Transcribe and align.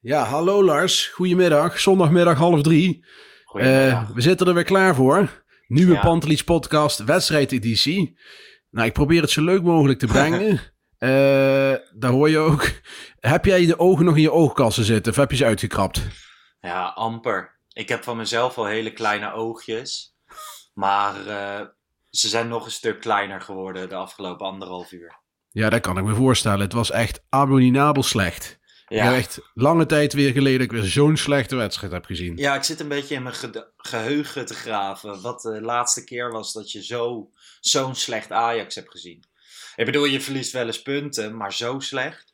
Ja, 0.00 0.22
hallo 0.24 0.64
Lars. 0.64 1.06
Goedemiddag. 1.06 1.80
Zondagmiddag 1.80 2.38
half 2.38 2.62
drie. 2.62 3.04
Eh, 3.52 4.10
we 4.10 4.20
zitten 4.20 4.46
er 4.46 4.54
weer 4.54 4.64
klaar 4.64 4.94
voor. 4.94 5.44
Nieuwe 5.66 5.92
Ja. 5.94 6.00
Pantelis 6.00 6.44
podcast, 6.44 7.04
wedstrijdeditie. 7.04 8.18
Nou, 8.70 8.86
ik 8.86 8.92
probeer 8.92 9.20
het 9.20 9.30
zo 9.30 9.42
leuk 9.42 9.62
mogelijk 9.62 9.98
te 9.98 10.06
brengen. 10.16 10.60
Eh, 10.98 11.08
daar 11.98 12.10
hoor 12.10 12.30
je 12.30 12.38
ook. 12.38 12.70
Heb 13.20 13.44
jij 13.44 13.66
de 13.66 13.78
ogen 13.78 14.04
nog 14.04 14.16
in 14.16 14.22
je 14.22 14.32
oogkassen 14.32 14.84
zitten 14.84 15.12
of 15.12 15.18
heb 15.18 15.30
je 15.30 15.36
ze 15.36 15.44
uitgekrapt? 15.44 16.00
Ja, 16.60 16.84
amper. 16.86 17.58
Ik 17.72 17.88
heb 17.88 18.02
van 18.02 18.16
mezelf 18.16 18.58
al 18.58 18.66
hele 18.66 18.92
kleine 18.92 19.32
oogjes. 19.32 20.16
Maar 20.74 21.26
eh, 21.26 21.66
ze 22.10 22.28
zijn 22.28 22.48
nog 22.48 22.64
een 22.64 22.70
stuk 22.70 23.00
kleiner 23.00 23.40
geworden 23.40 23.88
de 23.88 23.94
afgelopen 23.94 24.46
anderhalf 24.46 24.92
uur. 24.92 25.20
Ja, 25.50 25.70
dat 25.70 25.80
kan 25.80 25.98
ik 25.98 26.04
me 26.04 26.14
voorstellen. 26.14 26.60
Het 26.60 26.72
was 26.72 26.90
echt 26.90 27.24
abominabel 27.28 28.02
slecht. 28.02 28.57
Ik 28.88 28.96
Ja. 28.96 29.04
heb 29.04 29.14
echt 29.14 29.38
lange 29.54 29.86
tijd 29.86 30.12
weer 30.12 30.32
geleden 30.32 30.58
dat 30.58 30.66
ik 30.72 30.80
weer 30.80 30.90
zo'n 30.90 31.16
slechte 31.16 31.56
wedstrijd 31.56 31.92
heb 31.92 32.04
gezien. 32.04 32.36
ja, 32.36 32.54
ik 32.54 32.62
zit 32.62 32.80
een 32.80 32.88
beetje 32.88 33.14
in 33.14 33.22
mijn 33.22 33.34
ge- 33.34 33.66
geheugen 33.76 34.46
te 34.46 34.54
graven. 34.54 35.20
Wat 35.20 35.40
de 35.42 35.60
laatste 35.60 36.04
keer 36.04 36.30
was 36.32 36.52
dat 36.52 36.72
je 36.72 36.84
zo, 36.84 37.30
zo'n 37.60 37.94
slecht 37.94 38.32
Ajax 38.32 38.74
hebt 38.74 38.90
gezien. 38.90 39.24
Ik 39.76 39.84
bedoel, 39.84 40.04
je 40.04 40.20
verliest 40.20 40.52
wel 40.52 40.66
eens 40.66 40.82
punten, 40.82 41.36
maar 41.36 41.52
zo 41.52 41.78
slecht. 41.80 42.26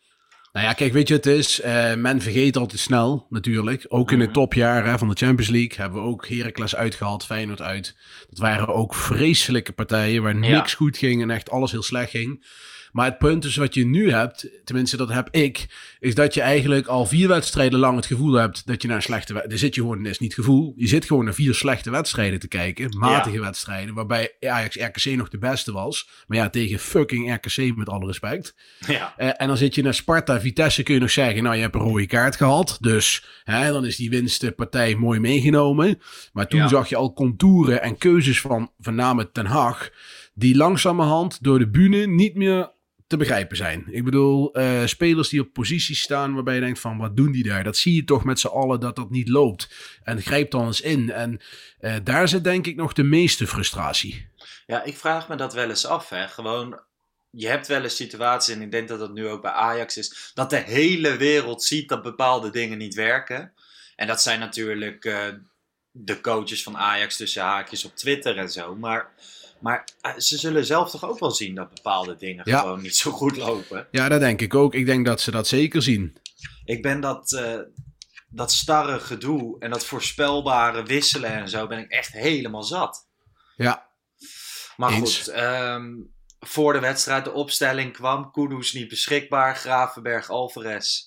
Nou 0.53 0.66
ja, 0.66 0.72
kijk, 0.72 0.93
weet 0.93 1.09
je, 1.09 1.14
het 1.14 1.26
is, 1.26 1.60
eh, 1.60 1.94
men 1.94 2.20
vergeet 2.22 2.56
altijd 2.56 2.81
snel, 2.81 3.26
natuurlijk. 3.31 3.84
Ook 3.88 4.10
in 4.10 4.16
Mhm. 4.16 4.25
het 4.25 4.34
topjaar 4.34 4.84
hè, 4.87 4.98
van 4.98 5.09
de 5.09 5.14
Champions 5.14 5.50
League 5.50 5.76
hebben 5.76 6.03
we 6.03 6.09
ook 6.09 6.28
Heracles 6.28 6.76
uitgehaald, 6.76 7.25
Feyenoord 7.25 7.60
uit. 7.60 7.97
Dat 8.31 8.38
waren 8.38 8.69
ook 8.69 8.94
vreselijke 8.94 9.72
partijen 9.72 10.22
waar 10.22 10.34
Ja. 10.34 10.38
niks 10.38 10.75
goed 10.75 10.97
ging 10.98 11.22
en 11.22 11.31
echt 11.31 11.50
alles 11.50 11.70
heel 11.72 11.82
slecht 11.82 12.10
ging. 12.10 12.47
Maar 12.94 13.05
het 13.06 13.19
punt 13.19 13.44
is 13.44 13.56
wat 13.56 13.75
je 13.75 13.87
nu 13.87 14.10
hebt, 14.10 14.49
tenminste 14.65 14.97
dat 14.97 15.09
heb 15.09 15.28
ik, 15.31 15.66
is 16.00 16.15
dat 16.15 16.34
je 16.34 16.41
eigenlijk 16.41 16.87
al 16.87 17.06
vier 17.06 17.28
wedstrijden 17.28 17.78
lang 17.78 17.97
het 17.97 18.06
gevoel 18.06 18.32
hebt 18.32 18.66
dat 18.66 18.82
je 18.82 18.88
naar 18.88 18.97
een 18.97 19.03
slechte 19.03 19.32
wedstrijd... 19.32 19.60
Zit 19.60 19.75
je 19.75 19.81
gewoon, 19.81 20.03
dat 20.03 20.12
is 20.12 20.19
niet 20.19 20.34
gevoel, 20.34 20.72
je 20.77 20.87
zit 20.87 21.05
gewoon 21.05 21.25
naar 21.25 21.34
vier 21.34 21.55
slechte 21.55 21.91
wedstrijden 21.91 22.38
te 22.41 22.49
kijken, 22.49 22.99
matige 22.99 23.41
wedstrijden, 23.41 23.94
waarbij 23.94 24.32
Ajax 24.41 24.77
RKC 24.77 25.05
nog 25.16 25.28
de 25.28 25.38
beste 25.38 25.72
was. 25.72 26.09
Maar 26.27 26.38
ja, 26.38 26.50
tegen 26.50 26.78
fucking 26.78 27.34
RKC 27.34 27.77
met 27.77 27.88
alle 27.88 28.06
respect. 28.06 28.55
Ja, 28.87 29.15
Eh, 29.16 29.28
en 29.37 29.47
dan 29.47 29.56
zit 29.56 29.75
je 29.75 29.82
naar 29.82 29.94
Sparta, 29.94 30.41
Vitesse 30.41 30.82
kun 30.82 30.94
je 30.94 31.00
nog 31.00 31.11
zeggen, 31.11 31.43
nou 31.43 31.55
je 31.55 31.61
hebt 31.62 31.75
een 31.75 31.81
rode 31.81 32.06
kaart 32.06 32.37
gehad. 32.37 32.76
Dus 32.81 33.25
hè, 33.44 33.72
dan 33.72 33.84
is 33.87 33.97
die 33.97 34.11
winstpartij 34.11 34.94
mooi 34.94 35.21
meegenomen. 35.21 35.99
Maar 36.32 36.47
toen 36.49 36.61
Ja. 36.61 36.69
zag 36.69 36.88
je 36.88 36.97
al 36.97 37.12
contouren 37.12 37.82
en 37.82 37.99
keuzes 37.99 38.41
van 38.41 38.71
van 38.81 38.94
name 38.94 39.31
Ten 39.32 39.47
Hag, 39.47 39.91
die 40.34 40.56
langzamerhand 40.56 41.43
door 41.43 41.59
de 41.59 41.69
bühne 41.69 42.06
niet 42.06 42.34
meer 42.34 42.72
te 43.06 43.16
begrijpen 43.16 43.56
zijn. 43.56 43.84
Ik 43.91 44.04
bedoel, 44.04 44.53
eh, 44.53 44.87
spelers 44.87 45.28
die 45.28 45.41
op 45.41 45.53
posities 45.53 46.00
staan 46.00 46.34
waarbij 46.34 46.54
je 46.54 46.60
denkt 46.60 46.78
van 46.78 46.98
wat 46.98 47.16
doen 47.16 47.32
die 47.32 47.42
daar? 47.42 47.65
Dat 47.65 47.76
zie 47.76 47.94
je 47.94 48.04
toch 48.04 48.25
met 48.25 48.41
z'n 48.41 48.47
allen 48.47 48.81
dat 48.81 48.97
dat 48.97 49.10
niet 49.10 49.28
loopt. 49.28 49.69
En 50.03 50.22
grijp 50.22 50.50
dan 50.50 50.66
eens 50.66 50.81
in. 50.81 51.10
En 51.10 51.41
eh, 51.78 51.97
daar 52.03 52.28
zit 52.28 52.44
denk 52.44 52.66
ik 52.66 52.76
nog 52.76 52.93
de 52.93 53.03
meeste 53.03 53.47
frustratie. 53.47 54.28
Ja, 54.66 54.82
ik 54.82 54.97
vraag 54.97 55.28
me 55.28 55.37
dat 55.37 55.54
wel 55.54 55.69
eens 55.69 55.87
af. 55.87 56.09
Hè. 56.09 56.28
Gewoon, 56.28 56.81
je 57.31 57.48
hebt 57.48 57.66
wel 57.66 57.82
eens 57.82 57.97
situaties, 57.97 58.54
en 58.54 58.62
ik 58.62 58.70
denk 58.70 58.88
dat 58.88 58.98
dat 58.98 59.12
nu 59.12 59.28
ook 59.28 59.43
bij 59.43 59.50
Ajax 59.50 59.97
is, 59.97 60.31
dat 60.34 60.50
de 60.50 60.56
hele 60.56 61.16
wereld 61.16 61.62
ziet 61.62 61.88
dat 61.88 62.03
bepaalde 62.03 62.50
dingen 62.50 62.78
niet 62.78 62.94
werken. 62.94 63.53
En 63.97 64.06
dat 64.06 64.22
zijn 64.22 64.41
natuurlijk 64.41 65.04
eh, 65.04 65.28
de 65.91 66.20
coaches 66.20 66.62
van 66.62 66.76
Ajax 66.76 67.16
tussen 67.16 67.43
haakjes 67.43 67.84
op 67.84 67.97
Twitter 67.97 68.38
en 68.38 68.50
zo. 68.50 68.76
Maar, 68.76 69.12
maar 69.60 69.88
eh, 70.00 70.16
ze 70.19 70.38
zullen 70.38 70.65
zelf 70.66 70.91
toch 70.91 71.04
ook 71.04 71.19
wel 71.19 71.31
zien 71.31 71.54
dat 71.54 71.75
bepaalde 71.75 72.16
dingen 72.16 72.42
Ja. 72.50 72.60
gewoon 72.60 72.82
niet 72.82 72.97
zo 72.97 73.10
goed 73.10 73.37
lopen. 73.37 73.88
Ja, 73.91 74.09
dat 74.09 74.20
denk 74.20 74.41
ik 74.41 74.54
ook. 74.54 74.75
Ik 74.75 74.87
denk 74.87 75.06
dat 75.06 75.20
ze 75.20 75.31
dat 75.31 75.48
zeker 75.48 75.82
zien. 75.82 76.16
Ik 76.65 76.82
ben 76.82 77.00
dat, 77.00 77.32
eh, 77.32 77.59
dat 78.28 78.53
starre 78.53 79.00
gedoe 79.00 79.59
en 79.60 79.70
dat 79.70 79.84
voorspelbare 79.84 80.82
wisselen 80.82 81.31
en 81.31 81.48
zo, 81.48 81.66
ben 81.66 81.78
ik 81.78 81.91
echt 81.91 82.12
helemaal 82.12 82.62
zat. 82.62 83.09
Ja, 83.56 83.93
Maar 84.76 84.93
Eens. 84.93 85.19
goed, 85.19 85.28
ehm, 85.28 85.93
voor 86.41 86.72
de 86.72 86.78
wedstrijd 86.81 87.25
de 87.25 87.32
opstelling 87.32 87.93
kwam. 87.93 88.31
Kudus 88.31 88.72
niet 88.72 88.88
beschikbaar. 88.88 89.56
Gravenberg, 89.56 90.31
Alvarez. 90.31 91.00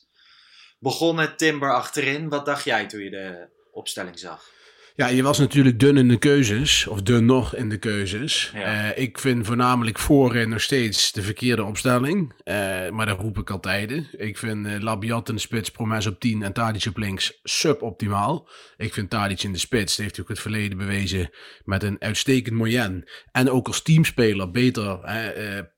Begon 0.79 1.17
het 1.17 1.37
Timber 1.37 1.73
achterin. 1.73 2.29
Wat 2.29 2.45
dacht 2.45 2.63
jij 2.63 2.85
toen 2.87 3.03
je 3.03 3.09
de 3.09 3.47
opstelling 3.71 4.19
zag? 4.19 4.49
Ja, 4.97 5.07
je 5.07 5.23
was 5.23 5.37
natuurlijk 5.39 5.79
dun 5.79 5.97
in 5.97 6.07
de 6.07 6.17
keuzes, 6.17 6.87
of 6.87 7.01
dun 7.01 7.25
nog 7.25 7.55
in 7.55 7.69
de 7.69 7.77
keuzes. 7.77 8.51
Ja. 8.53 8.91
Eh, 8.93 9.03
ik 9.03 9.19
vind 9.19 9.45
voornamelijk 9.45 9.99
voorin 9.99 10.49
nog 10.49 10.61
steeds 10.61 11.11
de 11.11 11.21
verkeerde 11.21 11.63
opstelling. 11.63 12.33
Eh, 12.43 12.89
maar 12.89 13.05
dat 13.05 13.19
roep 13.19 13.37
ik 13.37 13.49
altijd. 13.49 13.91
Ik 14.11 14.37
vind 14.37 14.65
eh, 14.65 14.79
Labiat 14.79 15.29
in 15.29 15.35
de 15.35 15.41
spits, 15.41 15.71
Promes 15.71 16.07
op 16.07 16.19
10 16.19 16.41
en 16.43 16.53
Tadic 16.53 16.85
op 16.85 16.97
links 16.97 17.39
suboptimaal. 17.43 18.49
Ik 18.77 18.93
vind 18.93 19.09
Tadic 19.09 19.43
in 19.43 19.51
de 19.51 19.57
spits, 19.57 19.95
dat 19.95 20.05
heeft 20.05 20.15
hij 20.15 20.23
ook 20.23 20.31
het 20.31 20.39
verleden 20.39 20.77
bewezen, 20.77 21.29
met 21.63 21.83
een 21.83 21.95
uitstekend 21.99 22.55
moyen. 22.55 23.09
En 23.31 23.49
ook 23.49 23.67
als 23.67 23.81
teamspeler 23.81 24.51
beter 24.51 24.99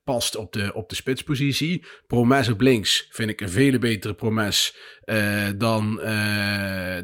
past 0.04 0.36
op 0.36 0.52
de, 0.52 0.74
op 0.74 0.88
de 0.88 0.94
spitspositie. 0.94 1.86
Promes 2.06 2.48
op 2.48 2.60
links 2.60 3.08
vind 3.10 3.30
ik 3.30 3.40
een 3.40 3.50
vele 3.50 3.78
betere 3.78 4.14
Promes 4.14 4.76
dan, 5.56 5.96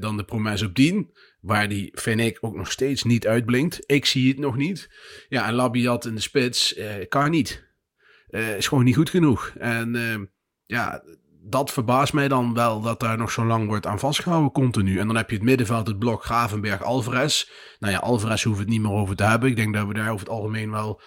dan 0.01 0.17
de 0.17 0.25
Promes 0.27 0.63
op 0.63 0.75
10. 0.75 1.15
Waar 1.47 1.69
die, 1.69 1.91
vind 1.95 2.21
ik, 2.21 2.39
ook 2.41 2.55
nog 2.55 2.71
steeds 2.71 3.03
niet 3.03 3.27
uitblinkt. 3.27 3.83
Ik 3.87 4.07
zie 4.07 4.29
het 4.29 4.39
nog 4.39 4.57
niet. 4.57 4.89
Ja, 5.29 5.47
en 5.47 5.55
Labiat 5.55 6.05
in 6.05 6.15
de 6.15 6.21
spits 6.21 6.75
eh, 6.75 7.09
kan 7.09 7.31
niet. 7.31 7.65
Eh, 8.29 8.57
is 8.57 8.69
gewoon 8.69 8.85
niet 8.85 8.97
goed 8.97 9.11
genoeg. 9.11 9.53
En 9.59 9.97
eh, 9.97 10.19
ja, 10.65 11.03
dat 11.43 11.73
verbaast 11.73 12.13
mij 12.13 12.29
dan 12.29 12.55
wel 12.55 12.81
dat 12.81 13.01
daar 13.01 13.19
nog 13.19 13.31
zo 13.31 13.45
lang 13.45 13.67
wordt 13.67 13.87
aan 13.87 13.99
vastgehouden 13.99 14.53
continu. 14.53 14.99
En 14.99 15.07
dan 15.07 15.17
heb 15.17 15.31
je 15.31 15.37
het 15.37 15.45
middenveld, 15.45 15.87
het 15.87 15.99
blok 15.99 16.25
Gravenberg, 16.25 16.83
Alvarez. 16.83 17.49
Nou 17.79 17.93
ja, 17.93 17.99
Alvarez 17.99 18.45
hoeft 18.45 18.59
het 18.59 18.69
niet 18.69 18.81
meer 18.81 18.93
over 18.93 19.17
te 19.17 19.25
hebben. 19.25 19.49
Ik 19.49 19.57
denk 19.57 19.75
dat 19.75 19.87
we 19.87 19.95
daar 19.95 20.11
over 20.11 20.27
het 20.27 20.35
algemeen 20.35 20.71
wel 20.71 21.01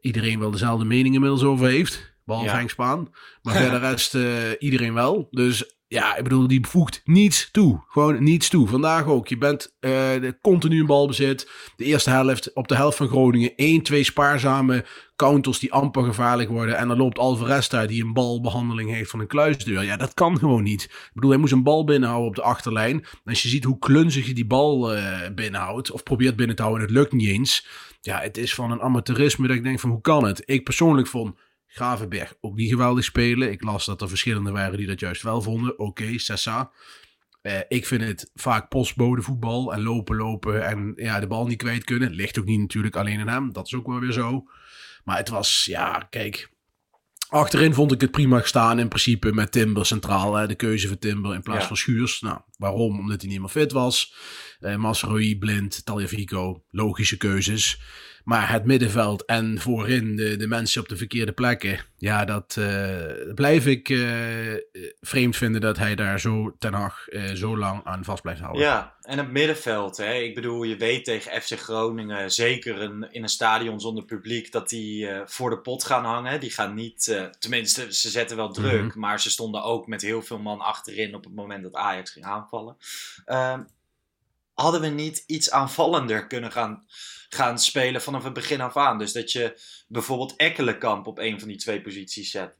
iedereen 0.00 0.38
wel 0.38 0.50
dezelfde 0.50 0.84
mening 0.84 1.14
inmiddels 1.14 1.42
over 1.42 1.66
heeft. 1.66 2.14
Behalve 2.24 2.48
Ja. 2.48 2.56
Henk 2.56 2.70
Spaan. 2.70 3.10
Maar 3.42 3.54
verder 3.54 3.80
rest 3.80 4.14
eh, 4.14 4.22
iedereen 4.58 4.94
wel. 4.94 5.28
Dus 5.30 5.79
ja, 5.90 6.16
ik 6.16 6.22
bedoel, 6.22 6.46
die 6.46 6.66
voegt 6.66 7.00
niets 7.04 7.50
toe. 7.50 7.84
Gewoon 7.88 8.22
niets 8.22 8.48
toe. 8.48 8.68
Vandaag 8.68 9.06
ook. 9.06 9.28
Je 9.28 9.38
bent 9.38 9.76
uh, 9.80 10.30
continu 10.40 10.80
in 10.80 10.86
balbezit. 10.86 11.50
De 11.76 11.84
eerste 11.84 12.10
helft 12.10 12.52
op 12.52 12.68
de 12.68 12.74
helft 12.74 12.96
van 12.96 13.08
Groningen. 13.08 13.52
1, 13.56 13.82
2 13.82 14.04
spaarzame 14.04 14.84
counters 15.16 15.58
die 15.58 15.72
amper 15.72 16.04
gevaarlijk 16.04 16.50
worden. 16.50 16.76
En 16.76 16.88
dan 16.88 16.96
loopt 16.96 17.18
Alvarez 17.18 17.68
daar 17.68 17.86
die 17.86 18.04
een 18.04 18.12
balbehandeling 18.12 18.90
heeft 18.90 19.10
van 19.10 19.20
een 19.20 19.26
kluisdeur. 19.26 19.82
Ja, 19.82 19.96
dat 19.96 20.14
kan 20.14 20.38
gewoon 20.38 20.62
niet. 20.62 20.82
Ik 20.82 21.10
bedoel, 21.14 21.30
hij 21.30 21.38
moest 21.38 21.52
een 21.52 21.62
bal 21.62 21.84
binnenhouden 21.84 22.28
op 22.28 22.34
de 22.34 22.42
achterlijn. 22.42 23.04
Als 23.24 23.42
je 23.42 23.48
ziet 23.48 23.64
hoe 23.64 23.78
klunzig 23.78 24.26
je 24.26 24.34
die 24.34 24.46
bal 24.46 24.96
uh, 24.96 25.18
binnenhoudt. 25.34 25.90
Of 25.90 26.02
probeert 26.02 26.36
binnen 26.36 26.56
te 26.56 26.62
houden 26.62 26.82
en 26.82 26.88
het 26.88 26.98
lukt 26.98 27.12
niet 27.12 27.28
eens. 27.28 27.66
Ja, 28.00 28.20
het 28.20 28.36
is 28.36 28.54
van 28.54 28.70
een 28.70 28.82
amateurisme 28.82 29.46
dat 29.46 29.56
ik 29.56 29.62
denk 29.62 29.80
van 29.80 29.90
hoe 29.90 30.00
kan 30.00 30.24
het? 30.24 30.42
Ik 30.44 30.64
persoonlijk 30.64 31.08
vond 31.08 31.34
Gravenberg 31.72 32.34
ook 32.40 32.56
niet 32.56 32.70
geweldig 32.70 33.04
spelen. 33.04 33.50
Ik 33.50 33.62
las 33.62 33.84
dat 33.84 34.02
er 34.02 34.08
verschillende 34.08 34.50
waren 34.50 34.76
die 34.76 34.86
dat 34.86 35.00
juist 35.00 35.22
wel 35.22 35.42
vonden. 35.42 35.72
Oké, 35.72 35.82
okay, 35.82 36.18
Sessa. 36.18 36.70
Uh, 37.42 37.58
ik 37.68 37.86
vind 37.86 38.02
het 38.02 38.30
vaak 38.34 38.68
postbode 38.68 39.22
voetbal 39.22 39.72
en 39.72 39.82
lopen, 39.82 40.16
lopen 40.16 40.66
en 40.66 40.92
ja, 40.96 41.20
de 41.20 41.26
bal 41.26 41.46
niet 41.46 41.58
kwijt 41.58 41.84
kunnen. 41.84 42.10
Ligt 42.10 42.38
ook 42.38 42.44
niet 42.44 42.60
natuurlijk 42.60 42.96
alleen 42.96 43.20
aan 43.20 43.28
hem. 43.28 43.52
Dat 43.52 43.66
is 43.66 43.74
ook 43.74 43.86
wel 43.86 44.00
weer 44.00 44.12
zo. 44.12 44.44
Maar 45.04 45.16
het 45.16 45.28
was, 45.28 45.64
ja, 45.64 46.06
kijk. 46.10 46.50
Achterin 47.28 47.74
vond 47.74 47.92
ik 47.92 48.00
het 48.00 48.10
prima 48.10 48.40
gestaan 48.40 48.78
in 48.78 48.88
principe 48.88 49.32
met 49.32 49.52
Timber 49.52 49.86
centraal. 49.86 50.34
Hè, 50.34 50.46
de 50.46 50.54
keuze 50.54 50.88
voor 50.88 50.98
Timber 50.98 51.34
in 51.34 51.42
plaats 51.42 51.60
ja. 51.60 51.66
van 51.66 51.76
Schuurs. 51.76 52.20
Nou, 52.20 52.40
waarom? 52.56 52.98
Omdat 52.98 53.20
hij 53.20 53.30
niet 53.30 53.40
meer 53.40 53.48
fit 53.48 53.72
was. 53.72 54.14
Uh, 54.60 54.76
Masroi, 54.76 55.38
Blind, 55.38 55.84
Taljafico. 55.84 56.64
Logische 56.70 57.16
keuzes. 57.16 57.80
Maar 58.30 58.50
het 58.50 58.64
middenveld 58.64 59.24
en 59.24 59.60
voorin 59.60 60.16
de, 60.16 60.36
de 60.36 60.46
mensen 60.46 60.82
op 60.82 60.88
de 60.88 60.96
verkeerde 60.96 61.32
plekken. 61.32 61.80
Ja, 61.96 62.24
dat 62.24 62.56
uh, 62.58 63.34
blijf 63.34 63.66
ik 63.66 63.88
uh, 63.88 64.54
vreemd 65.00 65.36
vinden 65.36 65.60
dat 65.60 65.76
hij 65.76 65.94
daar 65.94 66.20
zo 66.20 66.54
ten 66.58 66.72
Hag 66.72 67.06
uh, 67.08 67.34
zo 67.34 67.56
lang 67.58 67.84
aan 67.84 68.04
vast 68.04 68.22
blijft 68.22 68.40
houden. 68.40 68.62
Ja, 68.62 68.94
en 69.02 69.18
het 69.18 69.30
middenveld. 69.30 69.96
Hè? 69.96 70.14
Ik 70.14 70.34
bedoel, 70.34 70.62
je 70.62 70.76
weet 70.76 71.04
tegen 71.04 71.42
FC 71.42 71.58
Groningen, 71.58 72.32
zeker 72.32 72.80
een, 72.80 73.12
in 73.12 73.22
een 73.22 73.28
stadion 73.28 73.80
zonder 73.80 74.04
publiek, 74.04 74.52
dat 74.52 74.68
die 74.68 75.08
voor 75.24 75.50
de 75.50 75.58
pot 75.58 75.84
gaan 75.84 76.04
hangen. 76.04 76.40
Die 76.40 76.50
gaan 76.50 76.74
niet, 76.74 77.28
tenminste, 77.38 77.94
ze 77.94 78.10
zetten 78.10 78.36
wel 78.36 78.52
druk, 78.52 78.82
mm-hmm. 78.82 79.00
maar 79.00 79.20
ze 79.20 79.30
stonden 79.30 79.62
ook 79.62 79.86
met 79.86 80.02
heel 80.02 80.22
veel 80.22 80.38
man 80.38 80.60
achterin 80.60 81.14
op 81.14 81.24
het 81.24 81.34
moment 81.34 81.62
dat 81.62 81.74
Ajax 81.74 82.10
ging 82.10 82.24
aanvallen. 82.24 82.76
Ehm, 83.24 83.62
hadden 84.54 84.80
we 84.80 84.88
niet 84.88 85.24
iets 85.26 85.50
aanvallender 85.50 86.26
kunnen 86.26 86.52
gaan 86.52 86.84
gaan 87.34 87.58
spelen 87.58 88.02
vanaf 88.02 88.24
het 88.24 88.32
begin 88.32 88.60
af 88.60 88.76
aan. 88.76 88.98
Dus 88.98 89.12
dat 89.12 89.32
je 89.32 89.60
bijvoorbeeld 89.88 90.36
Ekkelenkamp 90.36 91.06
op 91.06 91.18
een 91.18 91.38
van 91.38 91.48
die 91.48 91.56
twee 91.56 91.80
posities 91.80 92.30
zet. 92.30 92.58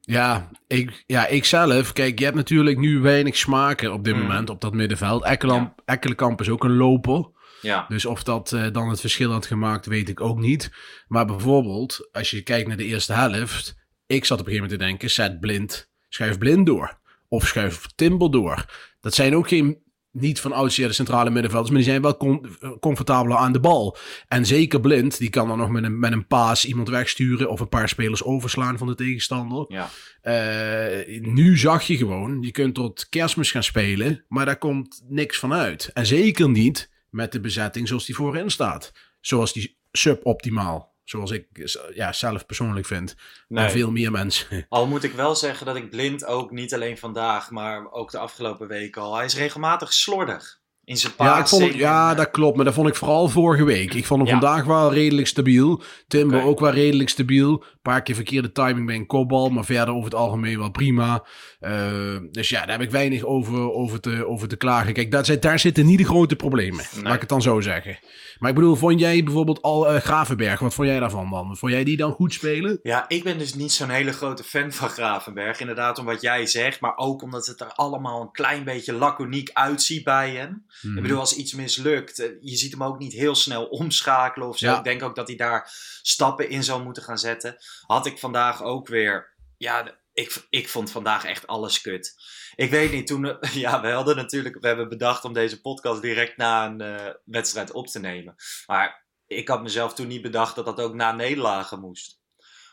Ja, 0.00 0.50
ik, 0.66 1.04
ja, 1.06 1.26
ik 1.26 1.44
zelf. 1.44 1.92
Kijk, 1.92 2.18
je 2.18 2.24
hebt 2.24 2.36
natuurlijk 2.36 2.78
nu 2.78 3.00
weinig 3.00 3.36
smaken 3.36 3.92
op 3.92 4.04
dit 4.04 4.14
mm. 4.14 4.20
moment 4.20 4.50
op 4.50 4.60
dat 4.60 4.72
middenveld. 4.72 5.24
Ekkelenkamp, 5.24 5.82
ja. 5.86 5.92
Ekkelenkamp 5.92 6.40
is 6.40 6.48
ook 6.48 6.64
een 6.64 6.76
loper. 6.76 7.30
Ja. 7.60 7.86
Dus 7.88 8.06
of 8.06 8.22
dat 8.22 8.52
uh, 8.52 8.66
dan 8.72 8.88
het 8.88 9.00
verschil 9.00 9.30
had 9.30 9.46
gemaakt, 9.46 9.86
weet 9.86 10.08
ik 10.08 10.20
ook 10.20 10.38
niet. 10.38 10.70
Maar 11.06 11.26
bijvoorbeeld, 11.26 12.08
als 12.12 12.30
je 12.30 12.42
kijkt 12.42 12.68
naar 12.68 12.76
de 12.76 12.84
eerste 12.84 13.12
helft. 13.12 13.80
Ik 14.06 14.24
zat 14.24 14.40
op 14.40 14.46
een 14.46 14.52
gegeven 14.52 14.70
moment 14.70 14.80
te 14.80 14.86
denken, 14.86 15.10
zet 15.10 15.40
blind, 15.40 15.90
schuif 16.08 16.38
blind 16.38 16.66
door. 16.66 16.98
Of 17.28 17.46
schuif 17.46 17.86
Timbel 17.94 18.30
door. 18.30 18.64
Dat 19.00 19.14
zijn 19.14 19.36
ook 19.36 19.48
geen 19.48 19.82
niet 20.12 20.40
van 20.40 20.52
oudsher 20.52 20.88
de 20.88 20.94
centrale 20.94 21.30
middenvelders, 21.30 21.70
maar 21.70 21.80
die 21.80 21.90
zijn 21.90 22.02
wel 22.02 22.16
com 22.16 22.40
comfortabeler 22.80 23.36
aan 23.36 23.52
de 23.52 23.60
bal. 23.60 23.96
En 24.28 24.46
zeker 24.46 24.80
blind, 24.80 25.18
die 25.18 25.30
kan 25.30 25.48
dan 25.48 25.58
nog 25.58 25.68
met 25.68 25.84
een, 25.84 25.98
met 25.98 26.12
een 26.12 26.26
paas 26.26 26.64
iemand 26.64 26.88
wegsturen 26.88 27.50
of 27.50 27.60
een 27.60 27.68
paar 27.68 27.88
spelers 27.88 28.24
overslaan 28.24 28.78
van 28.78 28.86
de 28.86 28.94
tegenstander. 28.94 29.64
Ja. 29.68 29.90
Uh, 30.22 31.20
nu 31.20 31.58
zag 31.58 31.82
je 31.82 31.96
gewoon, 31.96 32.42
je 32.42 32.50
kunt 32.50 32.74
tot 32.74 33.08
kerstmis 33.08 33.50
gaan 33.50 33.62
spelen, 33.62 34.24
maar 34.28 34.44
daar 34.44 34.58
komt 34.58 35.02
niks 35.08 35.38
van 35.38 35.52
uit. 35.52 35.90
En 35.92 36.06
zeker 36.06 36.48
niet 36.48 36.90
met 37.10 37.32
de 37.32 37.40
bezetting 37.40 37.88
zoals 37.88 38.06
die 38.06 38.14
voorin 38.14 38.50
staat. 38.50 38.92
Zoals 39.20 39.52
die 39.52 39.78
suboptimaal 39.92 40.91
Zoals 41.12 41.30
ik 41.30 41.46
ja, 41.94 42.12
zelf 42.12 42.46
persoonlijk 42.46 42.86
vind. 42.86 43.16
Nee. 43.48 43.64
En 43.64 43.70
veel 43.70 43.90
meer 43.90 44.10
mensen. 44.10 44.66
Al 44.68 44.86
moet 44.86 45.04
ik 45.04 45.12
wel 45.12 45.34
zeggen 45.34 45.66
dat 45.66 45.76
ik 45.76 45.90
blind 45.90 46.24
ook 46.24 46.50
niet 46.50 46.74
alleen 46.74 46.98
vandaag, 46.98 47.50
maar 47.50 47.90
ook 47.90 48.10
de 48.10 48.18
afgelopen 48.18 48.68
weken 48.68 49.02
al. 49.02 49.16
Hij 49.16 49.24
is 49.24 49.36
regelmatig 49.36 49.92
slordig. 49.92 50.60
In 50.84 50.96
zijn 50.96 51.12
ja, 51.18 51.38
ik 51.38 51.48
vond, 51.48 51.74
ja, 51.74 52.14
dat 52.14 52.30
klopt. 52.30 52.56
Maar 52.56 52.64
dat 52.64 52.74
vond 52.74 52.88
ik 52.88 52.94
vooral 52.94 53.28
vorige 53.28 53.64
week. 53.64 53.94
Ik 53.94 54.06
vond 54.06 54.20
hem 54.20 54.28
ja. 54.28 54.40
vandaag 54.40 54.64
wel 54.64 54.92
redelijk 54.92 55.26
stabiel. 55.26 55.82
Timber 56.08 56.36
okay. 56.36 56.48
ook 56.48 56.60
wel 56.60 56.70
redelijk 56.70 57.08
stabiel. 57.08 57.52
Een 57.52 57.78
paar 57.82 58.02
keer 58.02 58.14
verkeerde 58.14 58.52
timing 58.52 58.86
bij 58.86 58.94
een 58.94 59.06
kopbal. 59.06 59.48
Maar 59.48 59.64
verder 59.64 59.94
over 59.94 60.04
het 60.04 60.14
algemeen 60.14 60.58
wel 60.58 60.70
prima. 60.70 61.24
Uh, 61.60 62.16
dus 62.30 62.48
ja, 62.48 62.60
daar 62.60 62.78
heb 62.78 62.86
ik 62.86 62.90
weinig 62.90 63.24
over, 63.24 63.72
over, 63.72 64.00
te, 64.00 64.26
over 64.26 64.48
te 64.48 64.56
klagen. 64.56 64.92
Kijk, 64.92 65.10
daar, 65.10 65.40
daar 65.40 65.58
zitten 65.58 65.86
niet 65.86 65.98
de 65.98 66.04
grote 66.04 66.36
problemen. 66.36 66.84
Nee. 66.94 67.02
Laat 67.02 67.14
ik 67.14 67.20
het 67.20 67.28
dan 67.28 67.42
zo 67.42 67.60
zeggen. 67.60 67.98
Maar 68.38 68.50
ik 68.50 68.56
bedoel, 68.56 68.74
vond 68.74 69.00
jij 69.00 69.24
bijvoorbeeld 69.24 69.62
al 69.62 69.94
uh, 69.94 70.00
Gravenberg, 70.00 70.60
wat 70.60 70.74
vond 70.74 70.88
jij 70.88 71.00
daarvan 71.00 71.30
dan? 71.30 71.56
Vond 71.56 71.72
jij 71.72 71.84
die 71.84 71.96
dan 71.96 72.12
goed 72.12 72.32
spelen? 72.32 72.78
Ja, 72.82 73.04
ik 73.08 73.24
ben 73.24 73.38
dus 73.38 73.54
niet 73.54 73.72
zo'n 73.72 73.88
hele 73.88 74.12
grote 74.12 74.44
fan 74.44 74.72
van 74.72 74.88
Gravenberg. 74.88 75.60
Inderdaad, 75.60 75.98
om 75.98 76.04
wat 76.04 76.20
jij 76.20 76.46
zegt, 76.46 76.80
maar 76.80 76.96
ook 76.96 77.22
omdat 77.22 77.46
het 77.46 77.60
er 77.60 77.72
allemaal 77.72 78.20
een 78.20 78.30
klein 78.30 78.64
beetje 78.64 78.92
laconiek 78.92 79.50
uitziet 79.52 80.04
bij 80.04 80.30
hem. 80.30 80.64
Ik 80.82 81.02
bedoel, 81.02 81.18
als 81.18 81.36
iets 81.36 81.52
mislukt, 81.52 82.18
uh, 82.18 82.26
je 82.40 82.56
ziet 82.56 82.72
hem 82.72 82.82
ook 82.82 82.98
niet 82.98 83.12
heel 83.12 83.34
snel 83.34 83.64
omschakelen 83.66 84.48
of 84.48 84.58
zo. 84.58 84.66
Ja. 84.66 84.78
Ik 84.78 84.84
denk 84.84 85.02
ook 85.02 85.14
dat 85.14 85.28
hij 85.28 85.36
daar 85.36 85.70
stappen 86.02 86.48
in 86.48 86.64
zou 86.64 86.82
moeten 86.82 87.02
gaan 87.02 87.18
zetten. 87.18 87.56
Had 87.86 88.06
ik 88.06 88.18
vandaag 88.18 88.62
ook 88.62 88.88
weer, 88.88 89.34
ja, 89.56 89.98
ik, 90.12 90.46
ik 90.50 90.68
vond 90.68 90.90
vandaag 90.90 91.24
echt 91.24 91.46
alles 91.46 91.80
kut. 91.80 92.14
Ik 92.54 92.70
weet 92.70 92.92
niet, 92.92 93.06
toen, 93.06 93.38
ja, 93.64 93.80
we 93.80 93.90
hadden 93.90 94.16
natuurlijk, 94.16 94.60
we 94.60 94.66
hebben 94.66 94.88
bedacht 94.88 95.24
om 95.24 95.32
deze 95.32 95.60
podcast 95.60 96.02
direct 96.02 96.36
na 96.36 96.66
een 96.66 96.82
uh, 96.82 97.14
wedstrijd 97.24 97.72
op 97.72 97.86
te 97.86 98.00
nemen. 98.00 98.34
Maar 98.66 99.06
ik 99.26 99.48
had 99.48 99.62
mezelf 99.62 99.94
toen 99.94 100.06
niet 100.06 100.22
bedacht 100.22 100.54
dat 100.54 100.64
dat 100.64 100.80
ook 100.80 100.94
na 100.94 101.12
nederlagen 101.12 101.80
moest. 101.80 102.21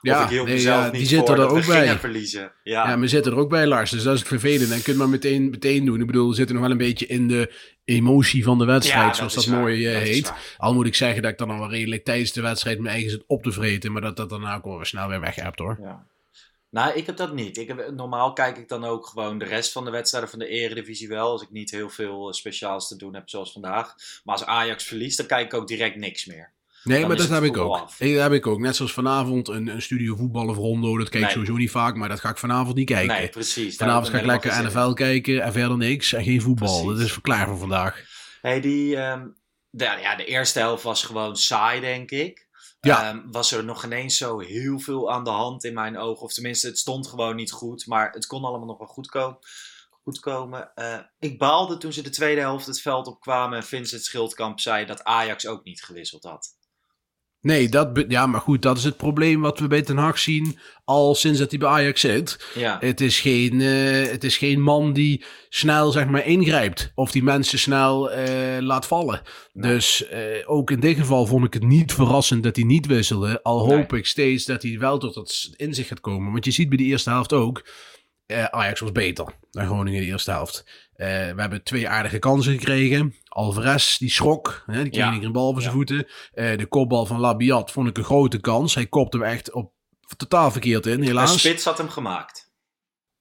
Ja, 0.01 0.23
of 0.23 0.31
ik 0.31 0.35
nee, 0.35 0.53
mezelf 0.53 0.79
ja, 0.79 0.91
niet 0.91 0.93
die 0.93 1.07
zitten 1.07 1.35
er 1.35 1.49
ook 1.49 1.65
bij. 1.65 1.99
verliezen. 1.99 2.51
Ja. 2.63 2.89
Ja, 2.89 2.99
we 2.99 3.07
zitten 3.07 3.31
er 3.31 3.37
ook 3.37 3.49
bij, 3.49 3.67
Lars. 3.67 3.91
Dus 3.91 4.03
dat 4.03 4.13
is 4.13 4.19
het 4.19 4.27
vervelende. 4.27 4.73
En 4.73 4.81
kun 4.81 4.93
je 4.93 4.99
maar 4.99 5.09
meteen, 5.09 5.49
meteen 5.49 5.85
doen. 5.85 5.99
Ik 5.99 6.05
bedoel, 6.05 6.29
we 6.29 6.35
zitten 6.35 6.55
nog 6.55 6.63
wel 6.63 6.73
een 6.73 6.77
beetje 6.77 7.07
in 7.07 7.27
de 7.27 7.53
emotie 7.85 8.43
van 8.43 8.57
de 8.57 8.65
wedstrijd, 8.65 9.07
Ja, 9.07 9.13
zoals 9.13 9.33
dat 9.33 9.43
dat, 9.43 9.53
mooi 9.53 9.87
eh, 9.87 9.93
Dat 9.93 10.01
heet. 10.01 10.33
Al 10.57 10.73
moet 10.73 10.85
ik 10.85 10.95
zeggen 10.95 11.21
dat 11.21 11.31
ik 11.31 11.37
dan 11.37 11.49
al 11.49 11.59
wel 11.59 11.69
redelijk 11.69 12.03
tijdens 12.03 12.31
de 12.31 12.41
wedstrijd 12.41 12.79
mijn 12.79 12.93
eigen 12.93 13.11
zit 13.11 13.23
op 13.27 13.43
te 13.43 13.51
vreten. 13.51 13.91
Maar 13.91 14.01
dat 14.01 14.17
dat 14.17 14.29
daarna 14.29 14.55
ook 14.55 14.63
wel 14.63 14.75
weer 14.75 14.85
snel 14.85 15.07
weer 15.07 15.19
weg 15.19 15.35
hebt, 15.35 15.59
hoor. 15.59 15.77
Ja. 15.81 16.05
Nou, 16.69 16.93
ik 16.93 17.05
heb 17.05 17.17
dat 17.17 17.33
niet. 17.33 17.57
Ik 17.57 17.67
heb, 17.67 17.91
normaal 17.91 18.33
kijk 18.33 18.57
ik 18.57 18.67
dan 18.67 18.85
ook 18.85 19.07
gewoon 19.07 19.37
de 19.37 19.45
rest 19.45 19.71
van 19.71 19.85
de 19.85 19.91
wedstrijden 19.91 20.29
van 20.29 20.39
de 20.39 20.47
Eredivisie 20.47 21.07
wel. 21.07 21.31
Als 21.31 21.41
ik 21.41 21.49
niet 21.49 21.71
heel 21.71 21.89
veel 21.89 22.27
eh, 22.27 22.33
speciaals 22.33 22.87
te 22.87 22.95
doen 22.95 23.13
heb, 23.13 23.29
zoals 23.29 23.51
vandaag. 23.51 23.95
Maar 24.23 24.35
als 24.35 24.45
Ajax 24.45 24.83
verliest, 24.83 25.17
dan 25.17 25.25
kijk 25.25 25.45
ik 25.45 25.53
ook 25.53 25.67
direct 25.67 25.95
niks 25.95 26.25
meer. 26.25 26.51
Nee, 26.83 27.05
maar 27.05 27.17
dat 27.17 27.29
heb 27.29 27.43
ik 27.43 27.57
ook. 27.57 27.75
af. 27.75 27.97
Dat 27.97 28.09
heb 28.09 28.31
ik 28.31 28.47
ook. 28.47 28.59
Net 28.59 28.75
zoals 28.75 28.93
vanavond 28.93 29.47
een, 29.47 29.67
een 29.67 29.81
studio 29.81 30.15
voetbal 30.15 30.47
of 30.47 30.55
rondo. 30.55 30.97
Dat 30.97 31.09
kijk 31.09 31.13
ik 31.13 31.21
Nee. 31.21 31.31
sowieso 31.31 31.55
niet 31.55 31.71
vaak, 31.71 31.95
maar 31.95 32.09
dat 32.09 32.19
ga 32.19 32.29
ik 32.29 32.37
vanavond 32.37 32.75
niet 32.75 32.89
kijken. 32.89 33.15
Nee, 33.15 33.29
precies. 33.29 33.75
Vanavond 33.75 34.09
ga 34.09 34.17
ik 34.17 34.25
lekker 34.25 34.63
NFL 34.63 34.93
kijken 34.93 35.41
en 35.41 35.51
verder 35.53 35.77
niks. 35.77 36.13
En 36.13 36.23
geen 36.23 36.41
voetbal. 36.41 36.81
Precies. 36.83 36.99
Dat 36.99 37.07
is 37.07 37.21
klaar 37.21 37.47
voor 37.47 37.57
vandaag. 37.57 38.03
Hey, 38.41 38.61
die, 38.61 38.95
ehm, 38.95 39.27
de, 39.69 39.83
ja, 39.83 40.15
de 40.15 40.25
eerste 40.25 40.59
helft 40.59 40.83
was 40.83 41.03
gewoon 41.03 41.37
saai, 41.37 41.79
denk 41.81 42.11
ik. 42.11 42.47
Ja. 42.81 43.09
Ehm, 43.09 43.19
was 43.31 43.51
er 43.51 43.63
nog 43.63 43.85
ineens 43.85 44.17
zo 44.17 44.39
heel 44.39 44.79
veel 44.79 45.11
aan 45.11 45.23
de 45.23 45.29
hand 45.29 45.63
in 45.63 45.73
mijn 45.73 45.97
ogen. 45.97 46.23
Of 46.23 46.33
tenminste, 46.33 46.67
het 46.67 46.77
stond 46.77 47.07
gewoon 47.07 47.35
niet 47.35 47.51
goed. 47.51 47.85
Maar 47.87 48.11
het 48.11 48.25
kon 48.25 48.43
allemaal 48.43 48.67
nog 48.67 48.77
wel 48.77 48.87
goed 48.87 49.07
komen. 49.09 49.37
Goed 50.03 50.19
komen. 50.19 50.71
Eh, 50.75 50.97
ik 51.19 51.37
baalde 51.37 51.77
toen 51.77 51.93
ze 51.93 52.01
de 52.01 52.09
tweede 52.09 52.41
helft 52.41 52.65
het 52.65 52.81
veld 52.81 53.07
opkwamen. 53.07 53.57
En 53.57 53.63
Vincent 53.63 54.03
Schildkamp 54.03 54.59
zei 54.59 54.85
dat 54.85 55.03
Ajax 55.03 55.47
ook 55.47 55.63
niet 55.63 55.83
gewisseld 55.83 56.23
had. 56.23 56.57
Nee, 57.41 57.69
dat, 57.69 58.05
ja, 58.07 58.25
maar 58.25 58.41
goed, 58.41 58.61
dat 58.61 58.77
is 58.77 58.83
het 58.83 58.97
probleem 58.97 59.41
wat 59.41 59.59
we 59.59 59.67
bij 59.67 59.81
Ten 59.81 59.97
Hag 59.97 60.19
zien 60.19 60.57
al 60.85 61.15
sinds 61.15 61.39
dat 61.39 61.49
hij 61.49 61.59
bij 61.59 61.69
Ajax 61.69 62.01
zit. 62.01 62.45
Ja, 62.55 62.77
Het 62.79 63.01
is 63.01 63.19
geen, 63.19 63.61
eh, 63.61 64.11
het 64.11 64.23
is 64.23 64.37
geen 64.37 64.61
man 64.61 64.93
die 64.93 65.23
snel 65.49 65.91
zeg 65.91 66.07
maar 66.07 66.25
ingrijpt 66.25 66.91
of 66.95 67.11
die 67.11 67.23
mensen 67.23 67.59
snel 67.59 68.11
eh, 68.11 68.61
laat 68.61 68.85
vallen. 68.85 69.21
Nee. 69.53 69.71
Dus 69.71 70.07
eh, 70.07 70.21
ook 70.45 70.71
in 70.71 70.79
dit 70.79 70.97
geval 70.97 71.25
vond 71.25 71.45
ik 71.45 71.53
het 71.53 71.63
niet 71.63 71.93
verrassend 71.93 72.43
dat 72.43 72.55
hij 72.55 72.65
niet 72.65 72.85
wisselde. 72.85 73.43
Al 73.43 73.67
Nee. 73.67 73.77
hoop 73.77 73.93
ik 73.93 74.05
steeds 74.05 74.45
dat 74.45 74.61
hij 74.63 74.79
wel 74.79 74.97
tot 74.97 75.13
dat 75.13 75.49
inzicht 75.55 75.87
gaat 75.87 76.01
komen. 76.01 76.31
Want 76.31 76.45
je 76.45 76.51
ziet 76.51 76.69
bij 76.69 76.77
de 76.77 76.83
eerste 76.83 77.09
helft 77.09 77.33
ook, 77.33 77.69
Ajax 78.49 78.79
was 78.79 78.91
beter 78.91 79.25
dan 79.51 79.65
Groningen 79.65 79.99
in 79.99 80.05
de 80.05 80.11
eerste 80.11 80.31
helft. 80.31 80.88
Eh, 80.99 81.07
we 81.07 81.41
hebben 81.41 81.63
twee 81.63 81.89
aardige 81.89 82.19
kansen 82.19 82.53
gekregen. 82.53 83.15
Alvarez, 83.27 83.97
die 83.97 84.09
schrok. 84.09 84.63
Hè, 84.65 84.81
die 84.83 84.91
kreeg 84.91 85.03
Ja. 85.05 85.21
een 85.21 85.31
bal 85.31 85.51
van 85.53 85.61
zijn 85.61 85.73
Ja. 85.73 85.77
voeten. 85.77 86.07
Eh, 86.33 86.57
de 86.57 86.65
kopbal 86.65 87.05
van 87.05 87.19
Labiat 87.19 87.71
vond 87.71 87.87
ik 87.87 87.97
een 87.97 88.03
grote 88.03 88.39
kans. 88.39 88.75
Hij 88.75 88.85
kopte 88.87 89.17
hem 89.17 89.25
echt 89.25 89.51
op 89.53 89.73
totaal 90.17 90.51
verkeerd 90.51 90.85
in, 90.85 91.01
helaas. 91.01 91.39
spits 91.39 91.63
had 91.65 91.77
hem 91.77 91.89
gemaakt. 91.89 92.51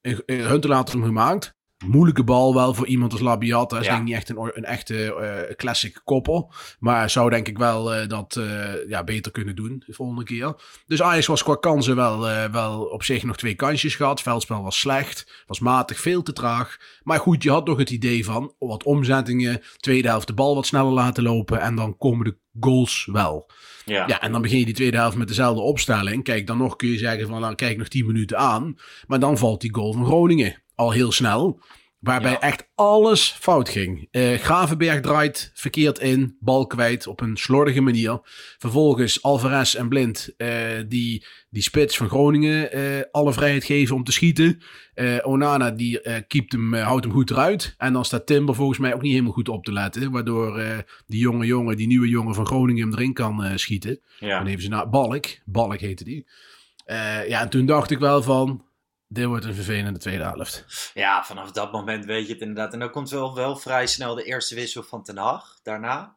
Eh, 0.01 0.17
Huntelaar 0.27 0.77
had 0.77 0.93
hem 0.93 1.03
gemaakt. 1.05 1.57
Moeilijke 1.87 2.25
bal 2.25 2.55
wel 2.55 2.75
voor 2.75 2.87
iemand 2.87 3.13
als 3.13 3.21
Labiat. 3.21 3.71
Dat 3.71 3.81
is 3.81 3.87
Ja. 3.87 3.91
denk 3.93 4.03
ik 4.03 4.09
niet 4.09 4.17
echt 4.17 4.29
een, 4.29 4.51
een 4.55 4.65
echte 4.65 5.15
eh, 5.15 5.55
classic 5.57 6.01
koppel. 6.05 6.53
Maar 6.79 7.11
zou 7.11 7.31
denk 7.31 7.49
ik 7.49 7.59
wel 7.59 7.95
eh, 7.95 8.09
dat 8.09 8.37
eh, 8.37 8.89
ja, 8.89 9.05
beter 9.05 9.33
kunnen 9.33 9.57
doen 9.57 9.83
de 9.87 9.93
volgende 9.93 10.25
keer. 10.25 10.55
Dus 10.87 11.03
Ajax 11.03 11.27
was 11.27 11.43
qua 11.43 11.55
kansen 11.55 11.97
wel, 11.97 12.51
wel 12.51 12.81
op 12.83 13.03
zich 13.03 13.23
nog 13.23 13.37
twee 13.37 13.55
kansjes 13.55 13.95
gehad. 13.95 14.23
Veldspel 14.23 14.63
was 14.63 14.79
slecht, 14.79 15.45
was 15.47 15.59
matig, 15.61 16.01
veel 16.01 16.23
te 16.23 16.33
traag. 16.33 16.77
Maar 17.03 17.19
goed, 17.19 17.43
je 17.43 17.51
had 17.51 17.67
nog 17.67 17.79
het 17.79 17.91
idee 17.91 18.25
van 18.25 18.55
wat 18.59 18.83
omzettingen. 18.83 19.61
Tweede 19.77 20.09
helft 20.09 20.27
de 20.27 20.35
bal 20.35 20.55
wat 20.55 20.67
sneller 20.67 20.93
laten 20.93 21.23
lopen. 21.23 21.61
En 21.61 21.75
dan 21.75 21.97
komen 21.97 22.25
de 22.25 22.37
goals 22.61 23.09
wel. 23.13 23.51
Ja. 23.85 24.07
Ja, 24.07 24.21
en 24.21 24.33
dan 24.33 24.43
begin 24.43 24.59
je 24.59 24.65
die 24.65 24.75
tweede 24.75 24.97
helft 24.97 25.17
met 25.17 25.29
dezelfde 25.29 25.61
opstelling. 25.61 26.25
Kijk, 26.25 26.47
dan 26.47 26.59
nog 26.59 26.77
kun 26.77 26.89
je 26.89 26.99
zeggen 26.99 27.29
van, 27.29 27.41
nou, 27.41 27.55
kijk 27.55 27.77
nog 27.77 27.89
10 27.89 28.07
minuten 28.07 28.39
aan. 28.39 28.79
Maar 29.07 29.21
dan 29.21 29.39
valt 29.39 29.61
die 29.61 29.75
goal 29.75 29.93
van 29.93 30.05
Groningen 30.05 30.63
al 30.79 30.91
heel 30.91 31.13
snel. 31.13 31.61
Waarbij 31.99 32.31
Ja. 32.31 32.41
echt 32.41 32.69
alles 32.75 33.37
fout 33.41 33.69
ging. 33.69 34.09
Eh, 34.11 34.35
Gravenberg 34.35 35.01
draait 35.01 35.51
verkeerd 35.55 35.99
in, 35.99 36.37
bal 36.41 36.67
kwijt 36.67 37.07
op 37.07 37.21
een 37.21 37.37
slordige 37.37 37.81
manier. 37.81 38.21
Vervolgens 38.59 39.23
Alvarez 39.23 39.75
en 39.75 39.89
Blind, 39.89 40.35
eh, 40.37 40.49
die 40.89 41.27
die 41.51 41.63
spits 41.63 41.97
van 41.97 42.09
Groningen 42.09 42.73
eh, 42.73 42.83
alle 43.11 43.33
vrijheid 43.33 43.65
geven 43.65 43.97
om 43.97 44.05
te 44.05 44.13
schieten. 44.13 44.63
Onana 45.23 45.71
die 45.71 46.01
keept 46.27 46.53
hem, 46.53 46.75
houdt 46.75 47.05
hem 47.05 47.13
goed 47.13 47.31
eruit. 47.31 47.75
En 47.79 47.93
dan 47.93 48.05
staat 48.05 48.27
Timber 48.27 48.55
volgens 48.55 48.79
mij 48.79 48.95
ook 48.95 49.03
niet 49.03 49.13
helemaal 49.13 49.33
goed 49.33 49.49
op 49.49 49.65
te 49.65 49.73
letten. 49.73 50.11
Waardoor 50.11 50.63
die 51.07 51.21
jonge 51.21 51.47
jongen, 51.47 51.77
die 51.77 51.87
nieuwe 51.87 52.09
jongen 52.09 52.35
van 52.35 52.47
Groningen 52.47 52.89
hem 52.89 52.93
erin 52.99 53.13
kan 53.13 53.59
schieten. 53.59 54.01
Ja. 54.19 54.39
Dan 54.39 54.47
even 54.47 54.63
ze 54.63 54.69
naar 54.69 54.89
Balk. 54.89 55.27
Balk 55.45 55.81
heette 55.81 56.05
die. 56.05 56.27
Ja, 57.27 57.41
en 57.41 57.49
toen 57.49 57.67
dacht 57.67 57.91
ik 57.91 57.99
wel 57.99 58.23
van... 58.23 58.68
Dit 59.11 59.25
wordt 59.25 59.45
een 59.45 59.55
vervelende 59.55 59.99
tweede 59.99 60.25
helft. 60.25 60.65
Ja, 60.95 61.25
vanaf 61.25 61.51
dat 61.51 61.73
moment 61.73 62.05
weet 62.05 62.27
je 62.27 62.33
het 62.33 62.43
inderdaad. 62.43 62.73
En 62.73 62.79
dan 62.79 62.91
komt 62.91 63.11
wel, 63.11 63.35
wel 63.35 63.57
vrij 63.57 63.87
snel 63.87 64.15
de 64.15 64.25
eerste 64.25 64.55
wissel 64.55 64.83
van 64.83 65.03
Ten 65.03 65.17
Hag. 65.17 65.59
Daarna. 65.63 66.17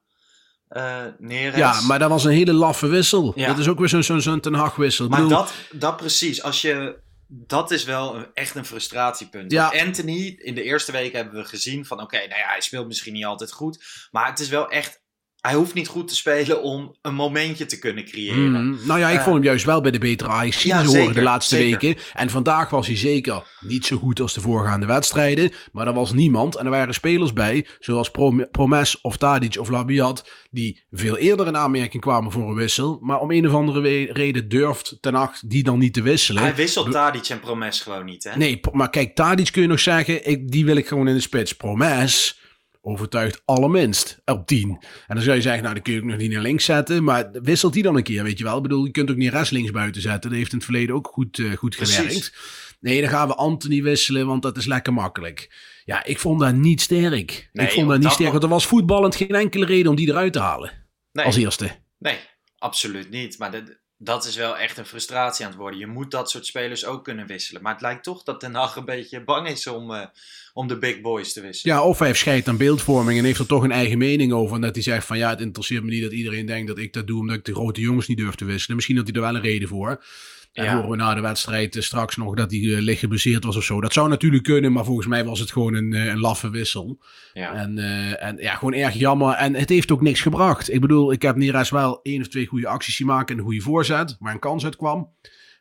eh 0.68 1.06
Neres. 1.18 1.58
Ja, 1.58 1.82
maar 1.82 2.00
dat 2.00 2.10
was 2.10 2.24
een 2.24 2.32
hele 2.32 2.54
laffe 2.54 2.88
wissel. 2.88 3.32
Ja. 3.36 3.48
Dat 3.48 3.58
is 3.58 3.68
ook 3.68 3.80
weer 3.80 4.04
zo'n 4.04 4.22
zo'n 4.22 4.40
Ten 4.40 4.54
Hag 4.54 4.76
wissel. 4.76 5.08
Maar 5.08 5.22
bedoel, 5.22 5.38
dat, 5.38 5.54
dat 5.72 5.98
precies, 5.98 6.44
als 6.44 6.62
je, 6.62 7.00
dat 7.28 7.72
is 7.72 7.84
wel 7.84 8.16
een, 8.16 8.28
echt 8.34 8.56
een 8.56 8.66
frustratiepunt. 8.66 9.52
Ja. 9.52 9.74
Anthony, 9.86 10.36
in 10.38 10.56
de 10.56 10.64
eerste 10.64 10.92
week 10.92 11.14
hebben 11.14 11.34
we 11.34 11.46
gezien 11.48 11.86
van, 11.86 12.02
oké, 12.02 12.18
nou 12.18 12.30
ja, 12.40 12.48
hij 12.48 12.62
speelt 12.62 12.88
misschien 12.88 13.14
niet 13.14 13.26
altijd 13.26 13.52
goed. 13.52 14.08
Maar 14.12 14.28
het 14.28 14.40
is 14.40 14.50
wel 14.50 14.70
echt, 14.70 15.01
hij 15.42 15.54
hoeft 15.54 15.74
niet 15.74 15.88
goed 15.88 16.08
te 16.08 16.16
spelen 16.16 16.64
om 16.64 16.96
een 17.02 17.14
momentje 17.16 17.66
te 17.66 17.80
kunnen 17.80 18.06
creëren. 18.06 18.52
Mhm. 18.52 18.88
Nou 18.88 19.00
ja, 19.00 19.10
ik 19.10 19.18
Eh, 19.18 19.24
vond 19.24 19.36
hem 19.36 19.44
juist 19.46 19.66
wel 19.66 19.82
bij 19.82 19.92
de 19.92 19.98
betere 20.00 20.30
Ajax 20.30 20.64
ja, 20.64 20.84
horen 20.86 21.14
de 21.14 21.22
laatste 21.22 21.56
zeker. 21.56 21.80
weken. 21.82 22.02
En 22.14 22.30
vandaag 22.30 22.70
was 22.70 22.88
hij 22.88 22.96
zeker 22.98 23.44
niet 23.60 23.86
zo 23.86 23.98
goed 23.98 24.20
als 24.20 24.34
de 24.34 24.42
voorgaande 24.42 24.86
wedstrijden. 24.86 25.52
Maar 25.72 25.88
er 25.88 25.94
was 25.94 26.14
niemand. 26.14 26.56
En 26.56 26.66
er 26.66 26.72
waren 26.72 26.94
spelers 26.94 27.34
bij, 27.34 27.68
zoals 27.80 28.12
Prom- 28.12 28.48
Promes 28.52 29.02
of 29.02 29.18
Tadic 29.18 29.60
of 29.60 29.70
Labiat, 29.70 30.30
die 30.52 30.84
veel 30.92 31.18
eerder 31.18 31.48
in 31.48 31.58
aanmerking 31.58 32.02
kwamen 32.02 32.32
voor 32.32 32.50
een 32.50 32.56
wissel. 32.56 32.98
Maar 33.02 33.20
om 33.20 33.32
een 33.32 33.48
of 33.48 33.54
andere 33.54 34.12
reden 34.14 34.50
durft 34.50 34.98
Ten 35.02 35.14
Hag 35.14 35.40
die 35.46 35.64
dan 35.64 35.80
niet 35.80 35.94
te 35.94 36.02
wisselen. 36.02 36.42
Hij 36.44 36.56
wisselt 36.56 36.92
Tadic 36.92 37.26
en 37.28 37.40
Promes 37.40 37.80
gewoon 37.82 38.06
niet, 38.06 38.24
hè? 38.24 38.38
Nee, 38.38 38.60
maar 38.72 38.90
kijk, 38.90 39.16
Tadic 39.16 39.52
kun 39.52 39.62
je 39.62 39.68
nog 39.68 39.80
zeggen, 39.80 40.28
ik, 40.30 40.52
die 40.52 40.66
wil 40.66 40.76
ik 40.76 40.88
gewoon 40.88 41.08
in 41.08 41.14
de 41.16 41.22
spits. 41.22 41.54
Promes 41.56 42.40
overtuigt 42.82 43.42
allerminst 43.46 44.22
op 44.26 44.48
10. 44.48 44.70
En 45.08 45.16
dan 45.16 45.24
zou 45.24 45.36
je 45.36 45.42
zeggen, 45.42 45.62
nou, 45.62 45.74
dan 45.74 45.84
kun 45.84 45.94
je 45.94 46.00
ook 46.00 46.06
nog 46.06 46.18
niet 46.18 46.32
naar 46.32 46.42
links 46.42 46.66
zetten. 46.66 47.04
Maar 47.04 47.30
wisselt 47.32 47.74
die 47.74 47.84
dan 47.84 47.96
een 47.96 48.04
keer, 48.04 48.24
weet 48.24 48.38
je 48.38 48.44
wel. 48.44 48.56
Ik 48.58 48.62
bedoel, 48.64 48.86
je 48.86 48.92
kunt 48.92 49.10
ook 49.12 49.16
niet 49.18 49.32
rechts 49.32 49.50
links 49.50 49.72
buiten 49.72 50.02
zetten. 50.02 50.30
Dat 50.30 50.40
heeft 50.40 50.52
in 50.52 50.58
het 50.58 50.66
verleden 50.66 50.96
ook 50.96 51.08
goed, 51.08 51.40
eh, 51.40 51.52
goed 51.52 51.76
Precies. 51.76 51.96
gewerkt. 51.96 52.34
Nee, 52.80 53.02
dan 53.02 53.10
gaan 53.10 53.28
we 53.28 53.36
Anthony 53.36 53.82
wisselen, 53.84 54.28
want 54.28 54.42
dat 54.42 54.58
is 54.58 54.66
lekker 54.66 54.94
makkelijk. 54.94 55.70
Ja, 55.86 56.04
ik 56.04 56.20
vond 56.20 56.40
dat 56.40 56.54
niet 56.54 56.82
sterk. 56.82 57.50
Nee, 57.54 57.66
ik 57.68 57.72
vond 57.74 57.88
dat 57.88 57.96
niet 57.96 58.04
dat 58.04 58.14
sterk, 58.14 58.32
want 58.32 58.44
er 58.44 58.50
was 58.50 58.66
voetballend 58.66 59.16
geen 59.16 59.36
enkele 59.36 59.66
reden 59.66 59.90
om 59.90 59.96
die 59.96 60.08
eruit 60.10 60.34
te 60.34 60.40
halen. 60.40 60.72
nee, 61.12 61.26
Als 61.26 61.36
eerste. 61.36 61.72
nee, 62.00 62.18
absoluut 62.58 63.10
niet. 63.10 63.38
Maar 63.38 63.52
dat, 63.52 63.64
dat 64.04 64.26
is 64.26 64.36
wel 64.36 64.58
echt 64.58 64.78
een 64.78 64.86
frustratie 64.86 65.46
aan 65.46 65.52
het 65.52 65.60
worden. 65.60 65.80
Je 65.80 65.88
moet 65.88 66.12
dat 66.12 66.30
soort 66.30 66.46
spelers 66.46 66.86
ook 66.86 67.04
kunnen 67.04 67.28
wisselen. 67.28 67.62
Maar 67.62 67.72
het 67.72 67.82
lijkt 67.82 68.04
toch 68.04 68.24
dat 68.24 68.40
Ten 68.40 68.54
Hag 68.54 68.76
een 68.76 68.86
beetje 68.86 69.24
bang 69.24 69.48
is 69.48 69.68
om, 69.68 69.94
eh, 69.94 70.06
om 70.54 70.68
de 70.68 70.78
big 70.78 71.02
boys 71.02 71.34
te 71.34 71.42
wisselen. 71.42 71.76
Ja, 71.76 71.84
of 71.84 71.98
hij 71.98 72.08
heeft 72.08 72.20
scheid 72.20 72.48
aan 72.48 72.58
beeldvorming 72.58 73.20
en 73.20 73.26
heeft 73.26 73.40
er 73.40 73.46
toch 73.46 73.64
een 73.64 73.72
eigen 73.72 73.98
mening 73.98 74.34
over. 74.34 74.56
En 74.56 74.62
dat 74.62 74.76
hij 74.76 74.84
zegt 74.84 75.06
van 75.06 75.18
ja, 75.18 75.30
het 75.30 75.42
interesseert 75.42 75.84
me 75.84 75.90
niet 75.90 76.02
dat 76.02 76.12
iedereen 76.12 76.46
denkt 76.46 76.68
dat 76.68 76.78
ik 76.78 76.94
dat 76.94 77.08
doe 77.08 77.20
omdat 77.20 77.36
ik 77.36 77.46
de 77.46 77.54
grote 77.54 77.82
jongens 77.82 78.08
niet 78.08 78.18
durf 78.18 78.36
te 78.36 78.46
wisselen. 78.46 78.76
Misschien 78.76 78.98
had 78.98 79.06
hij 79.06 79.16
er 79.16 79.22
wel 79.22 79.36
een 79.36 79.42
reden 79.42 79.68
voor. 79.68 80.04
En 80.52 80.64
Ja. 80.64 80.74
horen 80.76 80.90
we 80.90 80.96
na 80.96 81.14
de 81.14 81.22
wedstrijd 81.22 81.76
eh, 81.76 81.82
straks 81.82 82.16
nog 82.16 82.36
dat 82.36 82.52
hij 82.52 82.60
uh, 82.60 82.80
licht 82.80 83.00
geblesseerd 83.00 83.44
was 83.44 83.56
of 83.56 83.64
zo. 83.64 83.82
Dat 83.82 83.94
zou 83.94 84.10
natuurlijk 84.10 84.44
kunnen, 84.44 84.72
maar 84.72 84.86
volgens 84.86 85.08
mij 85.08 85.26
was 85.26 85.40
het 85.40 85.52
gewoon 85.52 85.74
een, 85.74 85.94
eh, 85.94 86.06
een 86.06 86.20
laffe 86.20 86.50
wissel. 86.50 87.04
Ja. 87.34 87.54
En, 87.54 87.78
en 88.20 88.38
ja, 88.38 88.56
gewoon 88.56 88.74
erg 88.74 88.94
jammer. 88.94 89.34
En 89.34 89.56
het 89.56 89.70
heeft 89.70 89.92
ook 89.92 90.02
niks 90.02 90.22
gebracht. 90.22 90.74
Ik 90.74 90.82
bedoel, 90.82 91.12
ik 91.12 91.22
heb 91.22 91.36
Neres 91.36 91.70
wel 91.70 92.00
één 92.02 92.22
of 92.22 92.28
twee 92.28 92.46
goede 92.46 92.68
acties 92.68 92.96
zien 92.96 93.08
maken 93.08 93.34
en 93.34 93.38
een 93.38 93.46
goede 93.46 93.62
voorzet, 93.62 94.16
waar 94.20 94.34
een 94.34 94.40
kans 94.40 94.64
uit 94.64 94.76
kwam. 94.76 95.10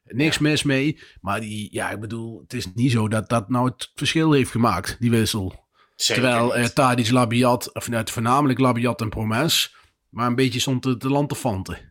Niks 0.04 0.38
mis 0.38 0.62
mee. 0.62 1.00
Maar 1.20 1.40
die, 1.40 1.68
ja, 1.72 1.90
ik 1.90 2.00
bedoel, 2.00 2.40
het 2.40 2.52
is 2.52 2.72
niet 2.74 2.90
zo 2.90 3.08
dat 3.08 3.28
dat 3.28 3.48
nou 3.48 3.68
het 3.68 3.92
verschil 3.94 4.32
heeft 4.32 4.50
gemaakt, 4.50 4.96
die 5.00 5.10
wissel. 5.10 5.68
Zeker 5.96 6.22
Terwijl 6.22 6.58
niet. 6.58 6.74
Tadic, 6.74 7.10
Labiat, 7.10 7.74
of 7.74 7.88
voornamelijk 8.04 8.58
Labiat 8.58 9.00
en 9.00 9.08
Promes, 9.08 9.74
maar 10.08 10.26
een 10.26 10.34
beetje 10.34 10.60
stond 10.60 10.82
te, 10.82 10.96
te 10.96 11.08
lanterfanten. 11.08 11.89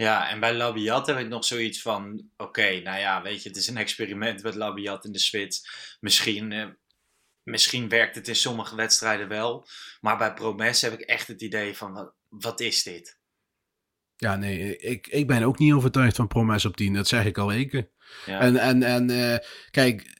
Ja, 0.00 0.28
en 0.28 0.40
bij 0.40 0.54
Labiat 0.54 1.06
heb 1.06 1.18
ik 1.18 1.28
nog 1.28 1.44
zoiets 1.44 1.82
van: 1.82 2.30
oké, 2.36 2.80
nou 2.80 2.98
ja, 2.98 3.22
weet 3.22 3.42
je, 3.42 3.48
het 3.48 3.58
is 3.58 3.66
een 3.66 3.76
experiment 3.76 4.42
met 4.42 4.54
Labiat 4.54 5.04
in 5.04 5.12
de 5.12 5.18
spits. 5.18 5.68
Misschien, 6.00 6.52
eh, 6.52 6.68
misschien 7.42 7.88
werkt 7.88 8.14
het 8.14 8.28
in 8.28 8.36
sommige 8.36 8.76
wedstrijden 8.76 9.28
wel. 9.28 9.66
Maar 10.00 10.18
bij 10.18 10.34
Promes 10.34 10.80
heb 10.80 10.92
ik 10.92 11.00
echt 11.00 11.28
het 11.28 11.42
idee 11.42 11.76
van: 11.76 12.12
wat 12.28 12.60
is 12.60 12.82
dit? 12.82 13.19
Ja, 14.20 14.36
nee, 14.36 14.76
ik, 14.76 15.06
ik 15.06 15.26
ben 15.26 15.42
ook 15.42 15.58
niet 15.58 15.72
overtuigd 15.72 16.16
van 16.16 16.26
Promes 16.26 16.64
op 16.64 16.76
10. 16.76 16.94
Dat 16.94 17.08
zeg 17.08 17.24
ik 17.24 17.38
al 17.38 17.46
weken. 17.46 17.88
Ja. 18.26 18.40
En, 18.40 18.56
en, 18.56 18.82
en 18.82 19.10
eh, 19.10 19.38
kijk, 19.70 20.18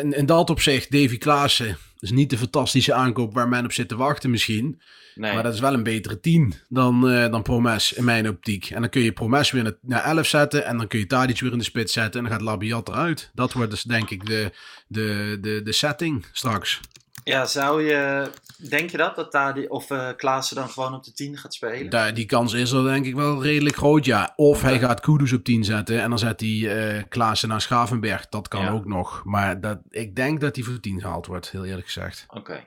in, 0.00 0.12
in 0.12 0.26
dat 0.26 0.50
opzicht, 0.50 0.90
Davy 0.90 1.18
Klaassen 1.18 1.76
is 1.98 2.10
niet 2.10 2.30
de 2.30 2.38
fantastische 2.38 2.94
aankoop 2.94 3.34
waar 3.34 3.48
men 3.48 3.64
op 3.64 3.72
zit 3.72 3.88
te 3.88 3.96
wachten 3.96 4.30
misschien. 4.30 4.80
nee. 5.14 5.34
Maar 5.34 5.42
dat 5.42 5.54
is 5.54 5.60
wel 5.60 5.74
een 5.74 5.82
betere 5.82 6.20
10 6.20 6.54
dan, 6.68 7.08
eh, 7.08 7.30
dan 7.30 7.42
Promes 7.42 7.92
in 7.92 8.04
mijn 8.04 8.28
optiek. 8.28 8.70
En 8.70 8.80
dan 8.80 8.90
kun 8.90 9.02
je 9.02 9.12
Promes 9.12 9.50
weer 9.50 9.62
naar, 9.62 9.76
naar 9.80 10.04
11 10.04 10.26
zetten. 10.26 10.64
En 10.64 10.76
dan 10.76 10.86
kun 10.86 10.98
je 10.98 11.06
Tadic 11.06 11.40
weer 11.40 11.52
in 11.52 11.58
de 11.58 11.64
spits 11.64 11.92
zetten. 11.92 12.20
En 12.20 12.26
dan 12.28 12.32
gaat 12.38 12.46
Labiat 12.46 12.88
eruit. 12.88 13.30
Dat 13.34 13.52
wordt 13.52 13.70
dus 13.70 13.82
denk 13.82 14.10
ik 14.10 14.26
de, 14.26 14.52
de, 14.86 15.38
de, 15.40 15.60
de 15.62 15.72
setting 15.72 16.24
straks. 16.32 16.80
Ja, 17.24 17.46
zou 17.46 17.82
je. 17.82 18.30
Denk 18.68 18.90
je 18.90 18.96
dat? 18.96 19.16
Dat 19.16 19.30
Tadi 19.30 19.66
of 19.66 19.90
eh 19.90 20.08
Klaassen 20.16 20.56
dan 20.56 20.68
gewoon 20.68 20.94
op 20.94 21.04
de 21.04 21.12
10 21.12 21.36
gaat 21.36 21.54
spelen? 21.54 21.90
Daar, 21.90 22.14
die 22.14 22.26
kans 22.26 22.52
is 22.52 22.70
er 22.70 22.84
denk 22.84 23.06
ik 23.06 23.14
wel 23.14 23.42
redelijk 23.42 23.76
groot, 23.76 24.04
ja. 24.04 24.32
Of 24.36 24.62
hij 24.62 24.78
gaat 24.78 25.00
Kudus 25.00 25.32
op 25.32 25.44
10 25.44 25.64
zetten 25.64 26.00
en 26.02 26.08
dan 26.08 26.18
zet 26.18 26.40
hij 26.40 26.96
eh 26.96 27.02
Klaassen 27.08 27.48
naar 27.48 27.60
Schavenberg. 27.60 28.28
Dat 28.28 28.48
kan 28.48 28.62
Ja. 28.62 28.70
ook 28.70 28.86
nog. 28.86 29.22
Maar 29.24 29.60
dat, 29.60 29.78
ik 29.90 30.16
denk 30.16 30.40
dat 30.40 30.56
hij 30.56 30.64
voor 30.64 30.80
10 30.80 31.00
gehaald 31.00 31.26
wordt, 31.26 31.50
heel 31.50 31.64
eerlijk 31.64 31.86
gezegd. 31.86 32.24
Oké. 32.28 32.64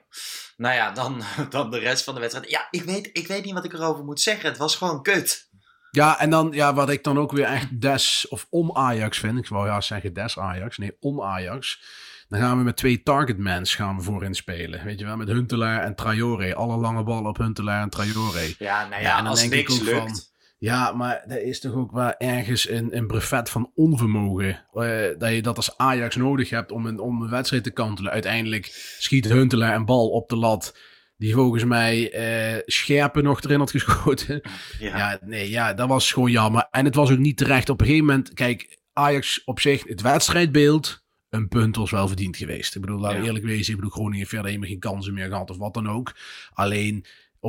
Nou 0.56 0.74
ja, 0.74 0.90
dan, 0.92 1.22
dan 1.50 1.70
de 1.70 1.78
rest 1.78 2.04
van 2.04 2.14
de 2.14 2.20
wedstrijd. 2.20 2.50
Ja, 2.50 2.68
ik 2.70 2.82
weet, 2.82 3.10
ik 3.12 3.26
weet 3.26 3.44
niet 3.44 3.54
wat 3.54 3.64
ik 3.64 3.72
erover 3.72 4.04
moet 4.04 4.20
zeggen. 4.20 4.48
Het 4.48 4.58
was 4.58 4.76
gewoon 4.76 5.02
kut. 5.02 5.48
Ja, 5.90 6.18
en 6.20 6.30
dan 6.30 6.48
ja, 6.52 6.74
wat 6.74 6.90
ik 6.90 7.04
dan 7.04 7.18
ook 7.18 7.32
weer 7.32 7.44
echt 7.44 7.80
des 7.80 8.26
of 8.28 8.46
om 8.50 8.76
Ajax 8.76 9.18
vind. 9.18 9.38
Ik 9.38 9.48
wou 9.48 9.66
ja 9.66 9.80
zeggen 9.80 10.12
des 10.12 10.38
Ajax. 10.38 10.78
Nee, 10.78 10.96
om 11.00 11.22
Ajax. 11.22 11.80
Dan 12.28 12.40
gaan 12.40 12.58
we 12.58 12.64
met 12.64 12.76
twee 12.76 13.02
targetmans 13.02 13.74
gaan 13.74 13.96
we 13.96 14.02
voorin 14.02 14.34
spelen. 14.34 14.84
Weet 14.84 14.98
je 14.98 15.04
wel, 15.04 15.16
met 15.16 15.28
Huntelaar 15.28 15.82
en 15.82 15.94
Traoré. 15.94 16.54
Alle 16.54 16.76
lange 16.76 17.02
ballen 17.04 17.28
op 17.28 17.36
Huntelaar 17.38 17.82
en 17.82 17.88
Traoré. 17.90 18.54
Ja, 18.58 18.88
nou 18.88 18.90
Ja, 19.02 19.08
ja, 19.08 19.10
en 19.18 19.22
dan 19.22 19.26
als 19.26 19.40
denk 19.40 19.52
ik 19.52 19.58
niks 19.68 19.80
ook 19.80 19.86
lukt. 19.86 19.98
van- 19.98 20.20
Ja, 20.58 20.92
maar 20.92 21.22
er 21.26 21.42
is 21.42 21.60
toch 21.60 21.74
ook 21.74 21.92
wel 21.92 22.14
ergens 22.18 22.68
een, 22.68 22.96
een 22.96 23.06
brevet 23.06 23.50
van 23.50 23.70
onvermogen. 23.74 24.64
eh, 24.72 25.18
dat 25.18 25.30
je 25.32 25.42
dat 25.42 25.56
als 25.56 25.76
Ajax 25.76 26.16
nodig 26.16 26.50
hebt 26.50 26.72
om 26.72 26.86
een, 26.86 26.98
om 27.00 27.22
een 27.22 27.30
wedstrijd 27.30 27.62
te 27.64 27.70
kantelen. 27.70 28.12
Uiteindelijk 28.12 28.94
schiet 28.98 29.24
Huntelaar 29.28 29.74
een 29.74 29.84
bal 29.84 30.08
op 30.08 30.28
de 30.28 30.36
lat. 30.36 30.78
Die 31.16 31.34
volgens 31.34 31.64
mij 31.64 32.12
eh 32.12 32.62
Scherpen 32.66 33.22
nog 33.24 33.42
erin 33.42 33.58
had 33.58 33.70
geschoten. 33.70 34.40
Ja. 34.78 34.96
Ja, 34.98 35.18
nee, 35.20 35.50
ja, 35.50 35.74
dat 35.74 35.88
was 35.88 36.12
gewoon 36.12 36.30
jammer. 36.30 36.66
En 36.70 36.84
het 36.84 36.94
was 36.94 37.10
ook 37.10 37.18
niet 37.18 37.36
terecht. 37.36 37.68
Op 37.68 37.80
een 37.80 37.86
gegeven 37.86 38.06
moment, 38.06 38.32
kijk, 38.34 38.78
Ajax 38.92 39.44
op 39.44 39.60
zich, 39.60 39.84
het 39.88 40.00
wedstrijdbeeld, 40.00 41.04
een 41.36 41.48
punt 41.48 41.76
was 41.76 41.90
wel 41.90 42.06
verdiend 42.08 42.36
geweest. 42.36 42.74
Ik 42.74 42.80
bedoel, 42.80 42.98
laten 42.98 43.16
we 43.16 43.22
Ja. 43.22 43.28
eerlijk 43.28 43.44
wezen, 43.46 43.70
ik 43.70 43.76
bedoel, 43.76 43.90
Groningen 43.90 44.18
heeft 44.18 44.28
verder 44.30 44.46
helemaal 44.46 44.68
geen 44.70 44.78
kansen 44.78 45.14
meer 45.14 45.28
gehad 45.28 45.50
of 45.50 45.56
wat 45.56 45.74
dan 45.74 45.88
ook. 45.88 46.14
Alleen, 46.52 46.96
op 46.96 47.04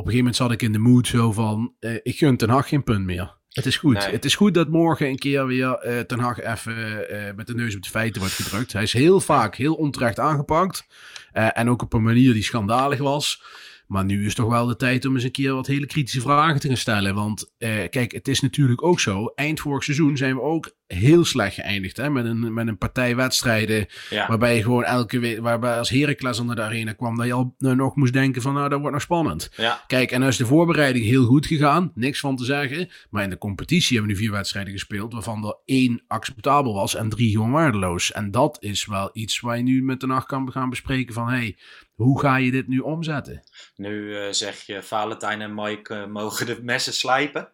een 0.06 0.10
gegeven 0.10 0.16
moment 0.16 0.36
zat 0.36 0.52
ik 0.52 0.62
in 0.62 0.72
de 0.72 0.78
mood 0.78 1.06
zo 1.06 1.32
van, 1.32 1.74
eh, 1.80 1.94
ik 2.02 2.18
gun 2.18 2.36
Ten 2.36 2.48
Hag 2.48 2.68
geen 2.68 2.84
punt 2.84 3.04
meer. 3.04 3.36
Het 3.48 3.66
is 3.66 3.76
goed. 3.76 3.94
Nee. 3.94 4.10
Het 4.10 4.24
is 4.24 4.34
goed 4.34 4.54
dat 4.54 4.68
morgen 4.68 5.06
een 5.06 5.18
keer 5.18 5.46
weer 5.46 5.72
eh 5.72 6.00
Ten 6.00 6.18
Hag 6.18 6.40
even 6.40 7.08
eh, 7.10 7.34
met 7.34 7.46
de 7.46 7.54
neus 7.54 7.76
op 7.76 7.82
de 7.82 7.88
feiten 7.88 8.20
wordt 8.20 8.34
gedrukt. 8.36 8.72
Hij 8.72 8.82
is 8.82 8.92
heel 8.92 9.20
vaak 9.20 9.54
heel 9.56 9.74
onterecht 9.74 10.18
aangepakt. 10.18 10.86
En 11.32 11.68
ook 11.70 11.82
op 11.82 11.92
een 11.92 12.02
manier 12.02 12.32
die 12.32 12.42
schandalig 12.42 12.98
was. 12.98 13.42
Maar 13.88 14.04
nu 14.04 14.26
is 14.26 14.34
toch 14.34 14.48
wel 14.48 14.66
de 14.66 14.76
tijd 14.76 15.04
om 15.04 15.14
eens 15.14 15.24
een 15.24 15.30
keer 15.30 15.54
wat 15.54 15.66
hele 15.66 15.86
kritische 15.86 16.20
vragen 16.20 16.60
te 16.60 16.68
gaan 16.68 16.76
stellen. 16.76 17.14
Want 17.14 17.52
eh, 17.58 17.88
kijk, 17.90 18.12
het 18.12 18.28
is 18.28 18.40
natuurlijk 18.40 18.82
ook 18.82 19.00
zo. 19.00 19.32
Eind 19.34 19.60
vorig 19.60 19.84
seizoen 19.84 20.16
zijn 20.16 20.34
we 20.34 20.42
ook 20.42 20.76
heel 20.86 21.24
slecht 21.24 21.54
geëindigd. 21.54 21.96
Hè? 21.96 22.10
Met, 22.10 22.24
een, 22.24 22.54
met 22.54 22.66
een 22.66 22.78
partij 22.78 23.16
wedstrijden. 23.16 23.86
Ja. 24.10 24.28
Waarbij 24.28 24.56
je 24.56 24.62
gewoon 24.62 24.84
elke 24.84 25.18
week, 25.18 25.40
waarbij 25.40 25.78
als 25.78 25.88
Heracles 25.88 26.38
onder 26.38 26.56
de 26.56 26.62
arena 26.62 26.92
kwam, 26.92 27.16
dat 27.16 27.26
je 27.26 27.32
al 27.32 27.54
nou, 27.58 27.76
nog 27.76 27.96
moest 27.96 28.12
denken 28.12 28.42
van 28.42 28.54
nou, 28.54 28.68
dat 28.68 28.78
wordt 28.78 28.92
nog 28.92 29.02
spannend. 29.02 29.50
Ja. 29.56 29.84
Kijk, 29.86 30.10
en 30.10 30.20
dan 30.20 30.28
is 30.28 30.36
de 30.36 30.46
voorbereiding 30.46 31.04
heel 31.04 31.24
goed 31.24 31.46
gegaan. 31.46 31.92
Niks 31.94 32.20
van 32.20 32.36
te 32.36 32.44
zeggen. 32.44 32.88
Maar 33.10 33.22
in 33.22 33.30
de 33.30 33.38
competitie 33.38 33.96
hebben 33.96 34.14
we 34.14 34.20
nu 34.20 34.26
vier 34.26 34.36
wedstrijden 34.36 34.72
gespeeld. 34.72 35.12
Waarvan 35.12 35.46
er 35.46 35.56
één 35.64 36.02
acceptabel 36.06 36.74
was 36.74 36.94
en 36.94 37.08
drie 37.08 37.30
gewoon 37.30 37.50
waardeloos. 37.50 38.12
En 38.12 38.30
dat 38.30 38.56
is 38.60 38.86
wel 38.86 39.10
iets 39.12 39.40
waar 39.40 39.56
je 39.56 39.62
nu 39.62 39.82
met 39.82 40.00
de 40.00 40.06
nacht 40.06 40.26
kan 40.26 40.52
gaan 40.52 40.70
bespreken 40.70 41.14
van... 41.14 41.28
Hey, 41.28 41.56
hoe 41.98 42.20
ga 42.20 42.36
je 42.36 42.50
dit 42.50 42.68
nu 42.68 42.78
omzetten? 42.78 43.42
Nu 43.76 44.16
eh, 44.16 44.32
zeg 44.32 44.66
je, 44.66 44.82
Valentijn 44.82 45.40
en 45.40 45.54
Mike 45.54 45.94
eh, 45.94 46.06
mogen 46.06 46.46
de 46.46 46.58
messen 46.62 46.92
slijpen. 46.92 47.52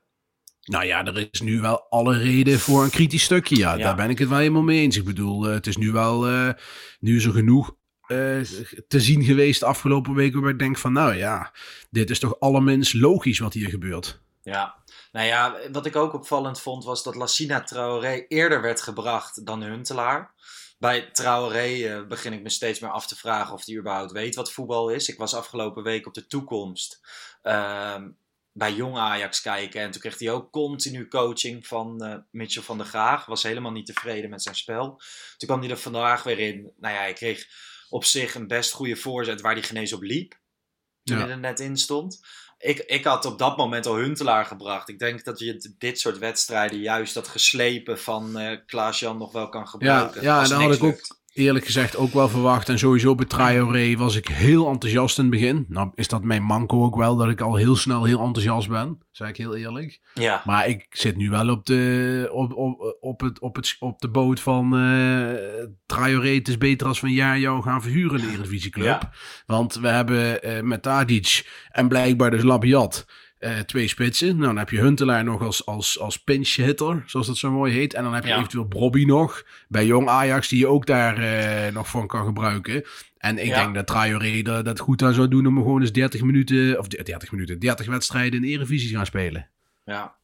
Nou 0.65 0.85
ja, 0.85 1.05
er 1.05 1.29
is 1.31 1.41
nu 1.41 1.61
wel 1.61 1.87
alle 1.91 2.19
reden 2.19 2.59
voor 2.59 2.83
een 2.83 2.91
kritisch 2.91 3.23
stukje. 3.23 3.57
Ja, 3.57 3.75
Ja. 3.75 3.85
daar 3.85 3.97
ben 3.97 4.11
ik 4.11 4.19
het 4.19 4.29
wel 4.29 4.39
helemaal 4.39 4.63
mee 4.63 4.81
eens. 4.81 4.97
Ik 4.97 5.05
bedoel, 5.05 5.47
eh, 5.47 5.53
het 5.53 5.67
is 5.67 5.77
nu 5.77 5.93
wel... 5.93 6.23
nu 7.01 7.17
is 7.17 7.25
er 7.25 7.33
genoeg 7.33 7.75
te 8.89 9.01
zien 9.01 9.23
geweest 9.23 9.61
de 9.61 9.67
afgelopen 9.67 10.15
weken... 10.15 10.41
waar 10.41 10.51
ik 10.51 10.59
denk 10.59 10.79
van, 10.79 10.93
nou 10.93 11.15
ja, 11.15 11.53
dit 11.91 12.11
is 12.11 12.19
toch 12.19 12.41
allerminst 12.41 12.95
logisch 12.95 13.39
wat 13.39 13.53
hier 13.53 13.69
gebeurt. 13.69 14.21
Ja, 14.43 14.75
nou 15.13 15.27
ja, 15.27 15.57
wat 15.73 15.87
ik 15.87 15.97
ook 15.97 16.13
opvallend 16.13 16.61
vond 16.61 16.85
was 16.85 17.03
dat 17.03 17.15
Lassina 17.15 17.63
Traoré 17.63 18.25
eerder 18.29 18.63
werd 18.63 18.81
gebracht 18.81 19.47
dan 19.47 19.63
Huntelaar. 19.63 20.35
Bij 20.85 21.11
Traoré 21.11 21.87
eh, 21.87 22.07
begin 22.07 22.33
ik 22.33 22.43
me 22.43 22.49
steeds 22.49 22.81
meer 22.81 22.91
af 22.91 23.07
te 23.07 23.17
vragen 23.17 23.55
of 23.55 23.65
hij 23.65 23.77
überhaupt 23.77 24.13
weet 24.13 24.35
wat 24.35 24.53
voetbal 24.53 24.89
is. 24.89 25.09
Ik 25.09 25.19
was 25.19 25.35
afgelopen 25.35 25.83
week 25.83 26.07
op 26.07 26.15
de 26.15 26.27
toekomst 26.27 27.01
ehm, 27.43 28.11
bij 28.53 28.73
Jong 28.73 28.97
Ajax 28.97 29.41
kijken 29.41 29.81
en 29.81 29.91
toen 29.91 30.01
kreeg 30.01 30.19
hij 30.19 30.31
ook 30.31 30.51
continu 30.51 31.09
coaching 31.09 31.67
van 31.67 32.05
eh, 32.05 32.17
Mitchell 32.31 32.63
van 32.63 32.79
der 32.79 32.87
Graag. 32.87 33.27
Was 33.27 33.43
helemaal 33.43 33.73
niet 33.73 33.87
tevreden 33.87 34.31
met 34.31 34.43
zijn 34.43 34.55
spel. 34.55 35.01
Toen 35.37 35.49
kwam 35.49 35.61
hij 35.61 35.71
er 35.71 35.77
vandaag 35.77 36.23
weer 36.23 36.39
in. 36.39 36.73
Nou 36.77 36.95
ja, 36.95 37.01
hij 37.01 37.13
kreeg 37.13 37.47
op 37.89 38.05
zich 38.05 38.35
een 38.35 38.47
best 38.47 38.73
goede 38.73 38.97
voorzet 38.97 39.41
waar 39.41 39.53
hij 39.53 39.63
genees 39.63 39.93
op 39.93 40.03
liep. 40.03 40.39
Toen 41.05 41.17
Ja. 41.17 41.23
hij 41.23 41.33
er 41.33 41.39
net 41.39 41.61
in 41.61 41.77
stond. 41.77 42.21
Ik, 42.65 42.79
ik 42.79 43.05
had 43.05 43.25
op 43.25 43.39
dat 43.39 43.57
moment 43.57 43.87
al 43.87 43.97
Huntelaar 43.97 44.45
gebracht. 44.45 44.89
Ik 44.89 44.99
denk 44.99 45.25
dat 45.25 45.39
je 45.39 45.75
dit 45.79 46.01
soort 46.01 46.19
wedstrijden 46.19 46.79
juist 46.79 47.15
dat 47.15 47.29
geslepen 47.29 47.99
van 47.99 48.39
eh 48.39 48.59
Klaas-Jan 48.67 49.19
nog 49.19 49.33
wel 49.33 49.49
kan 49.49 49.69
gebruiken. 49.69 50.23
ja, 50.23 50.39
als 50.39 50.49
daar 50.49 50.59
niks 50.59 50.79
had 50.79 50.89
ik 50.89 50.95
ook-. 50.95 51.23
Eerlijk 51.35 51.65
gezegd 51.65 51.97
ook 51.97 52.13
wel 52.13 52.29
verwacht. 52.29 52.69
En 52.69 52.79
sowieso 52.79 53.15
bij 53.15 53.27
Traoré 53.27 53.97
was 53.97 54.17
ik 54.17 54.29
heel 54.29 54.69
enthousiast 54.69 55.19
in 55.19 55.25
het 55.25 55.33
begin. 55.33 55.65
Nou 55.69 55.91
is 55.95 56.09
dat 56.09 56.23
mijn 56.23 56.43
manco 56.43 56.85
ook 56.85 56.97
wel, 56.97 57.17
dat 57.17 57.29
ik 57.29 57.41
al 57.41 57.57
heel 57.57 57.77
snel 57.77 58.05
heel 58.05 58.21
enthousiast 58.21 58.69
ben. 58.69 58.99
Zeg 59.11 59.29
ik 59.29 59.37
heel 59.37 59.57
eerlijk. 59.57 60.01
Ja, 60.15 60.43
Maar 60.45 60.69
ik 60.69 60.87
zit 60.91 61.17
nu 61.17 61.31
wel 61.31 61.49
op 61.49 61.67
de, 61.67 62.29
op, 62.33 62.53
op, 62.55 62.97
op, 63.01 63.21
het, 63.21 63.39
op, 63.39 63.57
het, 63.57 63.77
op 63.79 64.01
de 64.01 64.09
boot 64.09 64.41
van 64.41 64.77
eh 64.77 65.65
Traoré. 65.87 66.35
Het 66.35 66.49
is 66.49 66.59
beter 66.59 66.87
als 66.87 67.01
we 67.01 67.07
een 67.07 67.13
jaar 67.13 67.39
jou 67.39 67.63
gaan 67.63 67.83
verhuren 67.83 68.21
in 68.21 68.27
de 68.27 68.33
Eredivisieclub. 68.33 68.87
Ja. 68.87 69.13
Want 69.47 69.75
we 69.75 69.89
hebben 69.89 70.43
eh 70.43 70.63
met 70.63 70.83
Tadic 70.83 71.49
en 71.71 71.89
blijkbaar 71.89 72.31
dus 72.31 72.43
Labiat... 72.43 73.07
eh, 73.45 73.59
twee 73.59 73.89
spitsen. 73.89 74.29
Nou, 74.29 74.41
dan 74.47 74.57
heb 74.57 74.71
je 74.71 74.81
Huntelaar 74.81 75.25
nog 75.25 75.43
als, 75.43 75.67
als, 75.67 75.99
als 75.99 76.19
pinch 76.23 76.55
hitter, 76.55 77.03
zoals 77.07 77.27
dat 77.27 77.37
zo 77.37 77.51
mooi 77.51 77.73
heet. 77.73 77.95
En 77.95 78.03
dan 78.03 78.15
heb 78.15 78.23
je 78.23 78.29
Ja. 78.29 78.37
eventueel 78.37 78.69
Bobby 78.69 79.05
nog 79.05 79.45
bij 79.69 79.87
Jong 79.87 80.09
Ajax, 80.09 80.49
die 80.49 80.59
je 80.59 80.67
ook 80.67 80.87
daar 80.87 81.19
eh, 81.19 81.73
nog 81.73 81.89
voor 81.89 82.07
kan 82.07 82.25
gebruiken. 82.25 82.85
En 83.19 83.39
ik 83.39 83.47
Ja. 83.47 83.63
denk 83.63 83.75
dat 83.75 83.87
Traoré 83.87 84.43
dat, 84.43 84.65
dat 84.65 84.79
goed 84.79 85.03
aan 85.03 85.15
zou 85.15 85.29
doen 85.29 85.47
om 85.47 85.57
gewoon 85.57 85.81
eens 85.81 85.93
30 85.93 86.23
minuten, 86.23 86.79
of 86.79 86.87
30 86.89 87.31
minuten, 87.33 87.59
30 87.59 87.87
wedstrijden 87.87 88.33
in 88.35 88.41
de 88.43 88.49
Eredivisie 88.49 88.89
te 88.91 88.97
gaan 88.97 89.07
spelen. 89.07 89.49
ja. 89.85 90.15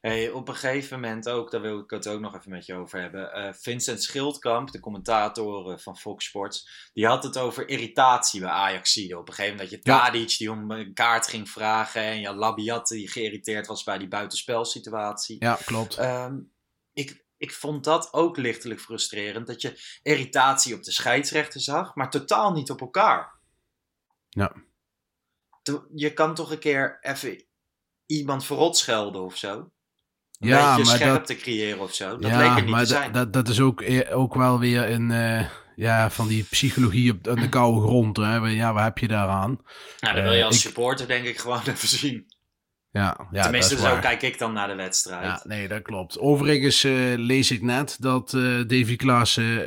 Hey, 0.00 0.30
op 0.30 0.48
een 0.48 0.54
gegeven 0.54 1.00
moment 1.00 1.28
ook, 1.28 1.50
daar 1.50 1.60
wil 1.60 1.78
ik 1.78 1.90
het 1.90 2.08
ook 2.08 2.20
nog 2.20 2.34
even 2.36 2.50
met 2.50 2.66
je 2.66 2.74
over 2.74 3.00
hebben. 3.00 3.32
eh, 3.32 3.52
Vincent 3.52 4.02
Schildkamp, 4.02 4.70
de 4.70 4.80
commentator 4.80 5.72
eh, 5.72 5.78
van 5.78 5.96
Fox 5.96 6.24
Sports, 6.24 6.90
die 6.92 7.06
had 7.06 7.22
het 7.24 7.38
over 7.38 7.68
irritatie 7.68 8.40
bij 8.40 8.48
Ajax. 8.50 8.96
Op 8.96 9.28
een 9.28 9.34
gegeven 9.34 9.56
moment 9.56 9.58
dat 9.58 9.70
je 9.70 9.90
Ja. 9.90 9.98
Tadic 10.04 10.36
die 10.38 10.50
om 10.50 10.70
een 10.70 10.94
kaart 10.94 11.26
ging 11.26 11.50
vragen 11.50 12.02
en 12.02 12.20
je 12.20 12.34
Labiat 12.34 12.88
die 12.88 13.08
geïrriteerd 13.08 13.66
was 13.66 13.82
bij 13.82 13.98
die 13.98 14.08
buitenspelsituatie. 14.08 15.36
Ja, 15.38 15.58
klopt. 15.64 15.96
Ehm, 15.96 16.38
ik, 16.92 17.24
ik 17.36 17.52
vond 17.52 17.84
dat 17.84 18.12
ook 18.12 18.36
lichtelijk 18.36 18.80
frustrerend. 18.80 19.46
Dat 19.46 19.62
je 19.62 19.98
irritatie 20.02 20.74
op 20.74 20.82
de 20.82 20.92
scheidsrechter 20.92 21.60
zag, 21.60 21.94
maar 21.94 22.10
totaal 22.10 22.52
niet 22.52 22.70
op 22.70 22.80
elkaar. 22.80 23.38
Ja. 24.28 24.52
Je 25.94 26.12
kan 26.12 26.34
toch 26.34 26.50
een 26.50 26.58
keer 26.58 26.98
even 27.00 27.44
iemand 28.06 28.44
verrot 28.44 28.76
schelden 28.76 29.22
of 29.22 29.36
zo? 29.36 29.70
Ja, 30.48 30.76
beetje 30.76 30.90
maar 30.90 31.00
scherpte 31.00 31.32
dat- 31.32 31.42
creëren 31.42 31.78
of 31.80 31.94
zo. 31.94 32.16
Dat 32.16 32.30
ja, 32.30 32.38
leek 32.38 32.48
er 32.48 32.54
niet 32.62 32.70
maar 32.70 32.80
te 32.80 32.86
zijn. 32.86 33.12
Dat, 33.12 33.32
dat 33.32 33.48
is 33.48 33.60
ook, 33.60 33.80
e- 33.82 34.12
ook 34.12 34.34
wel 34.34 34.58
weer 34.58 34.90
een, 34.90 35.10
eh, 35.10 35.46
ja, 35.76 36.10
van 36.10 36.28
die 36.28 36.42
psychologie 36.50 37.12
op 37.12 37.28
aan 37.28 37.34
de 37.40 37.48
koude 37.58 37.80
grond. 37.86 38.16
Hè. 38.16 38.34
Ja, 38.36 38.72
wat 38.72 38.82
heb 38.82 38.98
je 38.98 39.08
daaraan? 39.08 39.60
nou, 40.00 40.14
dat 40.14 40.22
wil 40.24 40.32
je 40.32 40.38
eh, 40.38 40.44
als 40.46 40.54
ik- 40.54 40.60
supporter 40.60 41.06
denk 41.06 41.24
ik 41.24 41.38
gewoon 41.38 41.60
even 41.66 41.88
zien. 41.88 42.26
Ja, 42.92 43.28
ja 43.30 43.42
Tenminste, 43.42 43.74
dat 43.74 43.82
is 43.82 43.88
zo 43.88 43.92
waar. 43.94 44.02
kijk 44.02 44.22
ik 44.22 44.38
dan 44.38 44.52
naar 44.52 44.68
de 44.68 44.74
wedstrijd. 44.74 45.24
Ja, 45.24 45.40
nee, 45.44 45.68
dat 45.68 45.82
klopt. 45.82 46.18
Overigens 46.18 46.84
eh, 46.84 46.92
lees 47.16 47.50
ik 47.50 47.62
net 47.62 47.96
dat 48.00 48.30
Davy 48.66 48.96
Klaassen, 48.96 49.64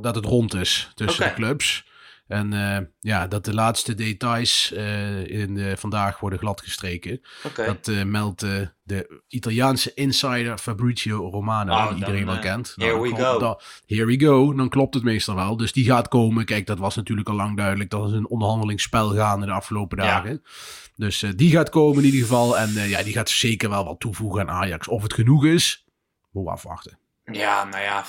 dat 0.00 0.14
het 0.14 0.24
rond 0.24 0.54
is 0.54 0.90
tussen 0.94 1.24
de 1.24 1.32
clubs. 1.34 1.84
En 2.28 2.52
eh, 2.52 2.84
ja, 3.00 3.26
dat 3.26 3.44
de 3.44 3.54
laatste 3.54 3.94
details 3.94 4.72
eh, 4.72 5.26
in 5.26 5.54
de, 5.54 5.76
vandaag 5.76 6.20
worden 6.20 6.38
gladgestreken. 6.38 7.20
Dat 7.56 7.88
eh, 7.88 8.02
meldt 8.02 8.40
de 8.82 9.22
Italiaanse 9.28 9.94
insider 9.94 10.58
Fabrizio 10.58 11.28
Romano, 11.28 11.72
Oh, 11.72 11.78
die 11.80 11.88
dan, 11.88 11.98
iedereen 11.98 12.26
wel 12.26 12.38
kent. 12.38 12.72
here 12.76 12.92
dan 12.92 13.00
we 13.00 13.08
go. 13.08 13.38
dat- 13.38 13.82
here 13.86 14.04
we 14.06 14.20
go, 14.20 14.54
dan 14.54 14.68
klopt 14.68 14.94
het 14.94 15.02
meestal 15.02 15.34
wel. 15.34 15.56
Dus 15.56 15.72
die 15.72 15.84
gaat 15.84 16.08
komen. 16.08 16.44
Kijk, 16.44 16.66
dat 16.66 16.78
was 16.78 16.96
natuurlijk 16.96 17.28
al 17.28 17.34
lang 17.34 17.56
duidelijk. 17.56 17.90
Dat 17.90 18.08
is 18.08 18.12
een 18.14 18.28
onderhandelingsspel 18.28 19.14
gaande 19.14 19.46
de 19.46 19.52
afgelopen 19.52 19.98
Ja. 19.98 20.04
dagen. 20.04 20.42
Dus 20.96 21.24
die 21.36 21.50
gaat 21.50 21.68
komen 21.70 21.98
in 21.98 22.04
ieder 22.04 22.20
geval. 22.20 22.58
En 22.58 22.72
ja, 22.88 23.02
die 23.02 23.12
gaat 23.12 23.30
zeker 23.30 23.68
wel 23.70 23.84
wat 23.84 24.00
toevoegen 24.00 24.40
aan 24.40 24.62
Ajax. 24.62 24.88
Of 24.88 25.02
het 25.02 25.14
genoeg 25.14 25.44
is, 25.44 25.84
we 26.30 26.50
afwachten. 26.50 26.98
Ja, 27.32 27.64
nou 27.64 27.82
ja, 27.82 28.04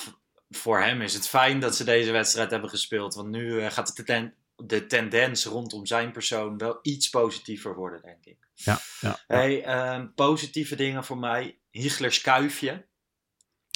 voor 0.50 0.80
hem 0.82 1.02
is 1.02 1.14
het 1.14 1.28
fijn 1.28 1.60
dat 1.60 1.76
ze 1.76 1.84
deze 1.84 2.12
wedstrijd 2.12 2.52
hebben 2.52 2.70
gespeeld. 2.70 3.14
Want 3.16 3.30
nu 3.30 3.62
eh, 3.62 3.72
gaat 3.72 3.96
de, 3.96 4.04
ten- 4.04 4.34
de 4.56 4.86
tendens 4.88 5.46
rondom 5.46 5.86
zijn 5.86 6.12
persoon 6.12 6.58
wel 6.58 6.80
iets 6.82 7.10
positiever 7.10 7.76
worden, 7.76 8.02
denk 8.02 8.26
ik. 8.26 8.38
Ja, 8.54 8.80
ja. 9.00 9.20
Hey, 9.28 9.64
ehm, 9.64 10.08
positieve 10.16 10.76
dingen 10.76 11.04
voor 11.04 11.18
mij. 11.18 11.58
Hieglers 11.70 12.22
kuifje. 12.22 12.86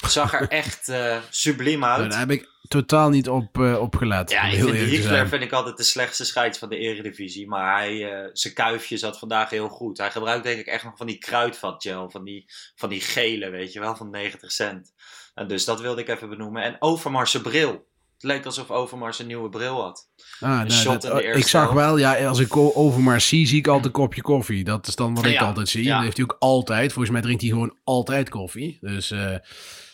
Zag 0.06 0.32
er 0.34 0.48
echt 0.62 0.88
eh 0.88 1.18
subliem 1.30 1.84
uit. 1.84 2.10
Daar 2.10 2.18
heb 2.18 2.30
ik 2.30 2.48
totaal 2.68 3.08
niet 3.08 3.28
op, 3.28 3.56
gelet. 3.96 4.30
Ja, 4.30 4.42
ik 4.42 4.58
vind 4.62 4.76
Hiegler 4.76 5.28
vind 5.28 5.42
ik 5.42 5.52
altijd 5.52 5.76
de 5.76 5.82
slechtste 5.82 6.24
scheids 6.24 6.58
van 6.58 6.68
de 6.68 6.76
eredivisie. 6.76 7.48
Maar 7.48 7.76
hij, 7.78 8.30
zijn 8.32 8.54
kuifje 8.54 8.96
zat 8.96 9.18
vandaag 9.18 9.50
heel 9.50 9.68
goed. 9.68 9.98
Hij 9.98 10.10
gebruikt 10.10 10.44
denk 10.44 10.60
ik 10.60 10.66
echt 10.66 10.84
nog 10.84 10.96
van 10.96 11.06
die 11.06 11.18
kruidvatgel. 11.18 12.10
Van 12.10 12.24
die, 12.24 12.44
van 12.74 12.88
die 12.88 13.00
gele, 13.00 13.50
weet 13.50 13.72
je 13.72 13.80
wel, 13.80 13.96
van 13.96 14.10
90 14.10 14.52
cent. 14.52 14.92
En 15.34 15.48
dus 15.48 15.64
dat 15.64 15.80
wilde 15.80 16.00
ik 16.00 16.08
even 16.08 16.28
benoemen. 16.28 16.62
En 16.62 16.76
Overmars 16.78 17.40
bril. 17.40 17.70
Het 18.14 18.30
leek 18.30 18.44
alsof 18.46 18.70
Overmars 18.70 19.18
een 19.18 19.26
nieuwe 19.26 19.48
bril 19.48 19.80
had. 19.82 20.08
Ah, 20.40 20.62
nee, 20.62 20.82
dat- 20.84 21.10
oh, 21.10 21.20
eerste 21.22 21.38
ik 21.40 21.46
zag 21.46 21.72
wel, 21.72 21.98
ja, 21.98 22.26
als 22.26 22.38
ik 22.38 22.56
Overmars 22.56 23.28
zie, 23.28 23.46
zie 23.46 23.58
ik 23.58 23.66
altijd 23.66 23.86
een 23.86 23.92
kopje 23.92 24.22
koffie. 24.22 24.64
Dat 24.64 24.86
is 24.86 24.96
dan 24.96 25.14
wat 25.14 25.24
ik 25.26 25.32
Ja, 25.32 25.40
altijd 25.46 25.68
zie. 25.68 25.84
ja. 25.84 25.94
Dat 25.94 26.02
heeft 26.04 26.16
hij 26.16 26.26
ook 26.26 26.36
altijd. 26.38 26.92
Volgens 26.92 27.12
mij 27.12 27.22
drinkt 27.22 27.40
hij 27.42 27.50
gewoon 27.50 27.76
altijd 27.84 28.28
koffie. 28.28 28.78
Dus, 28.80 29.10
eh, 29.10 29.18
nou 29.18 29.30
ja, 29.30 29.40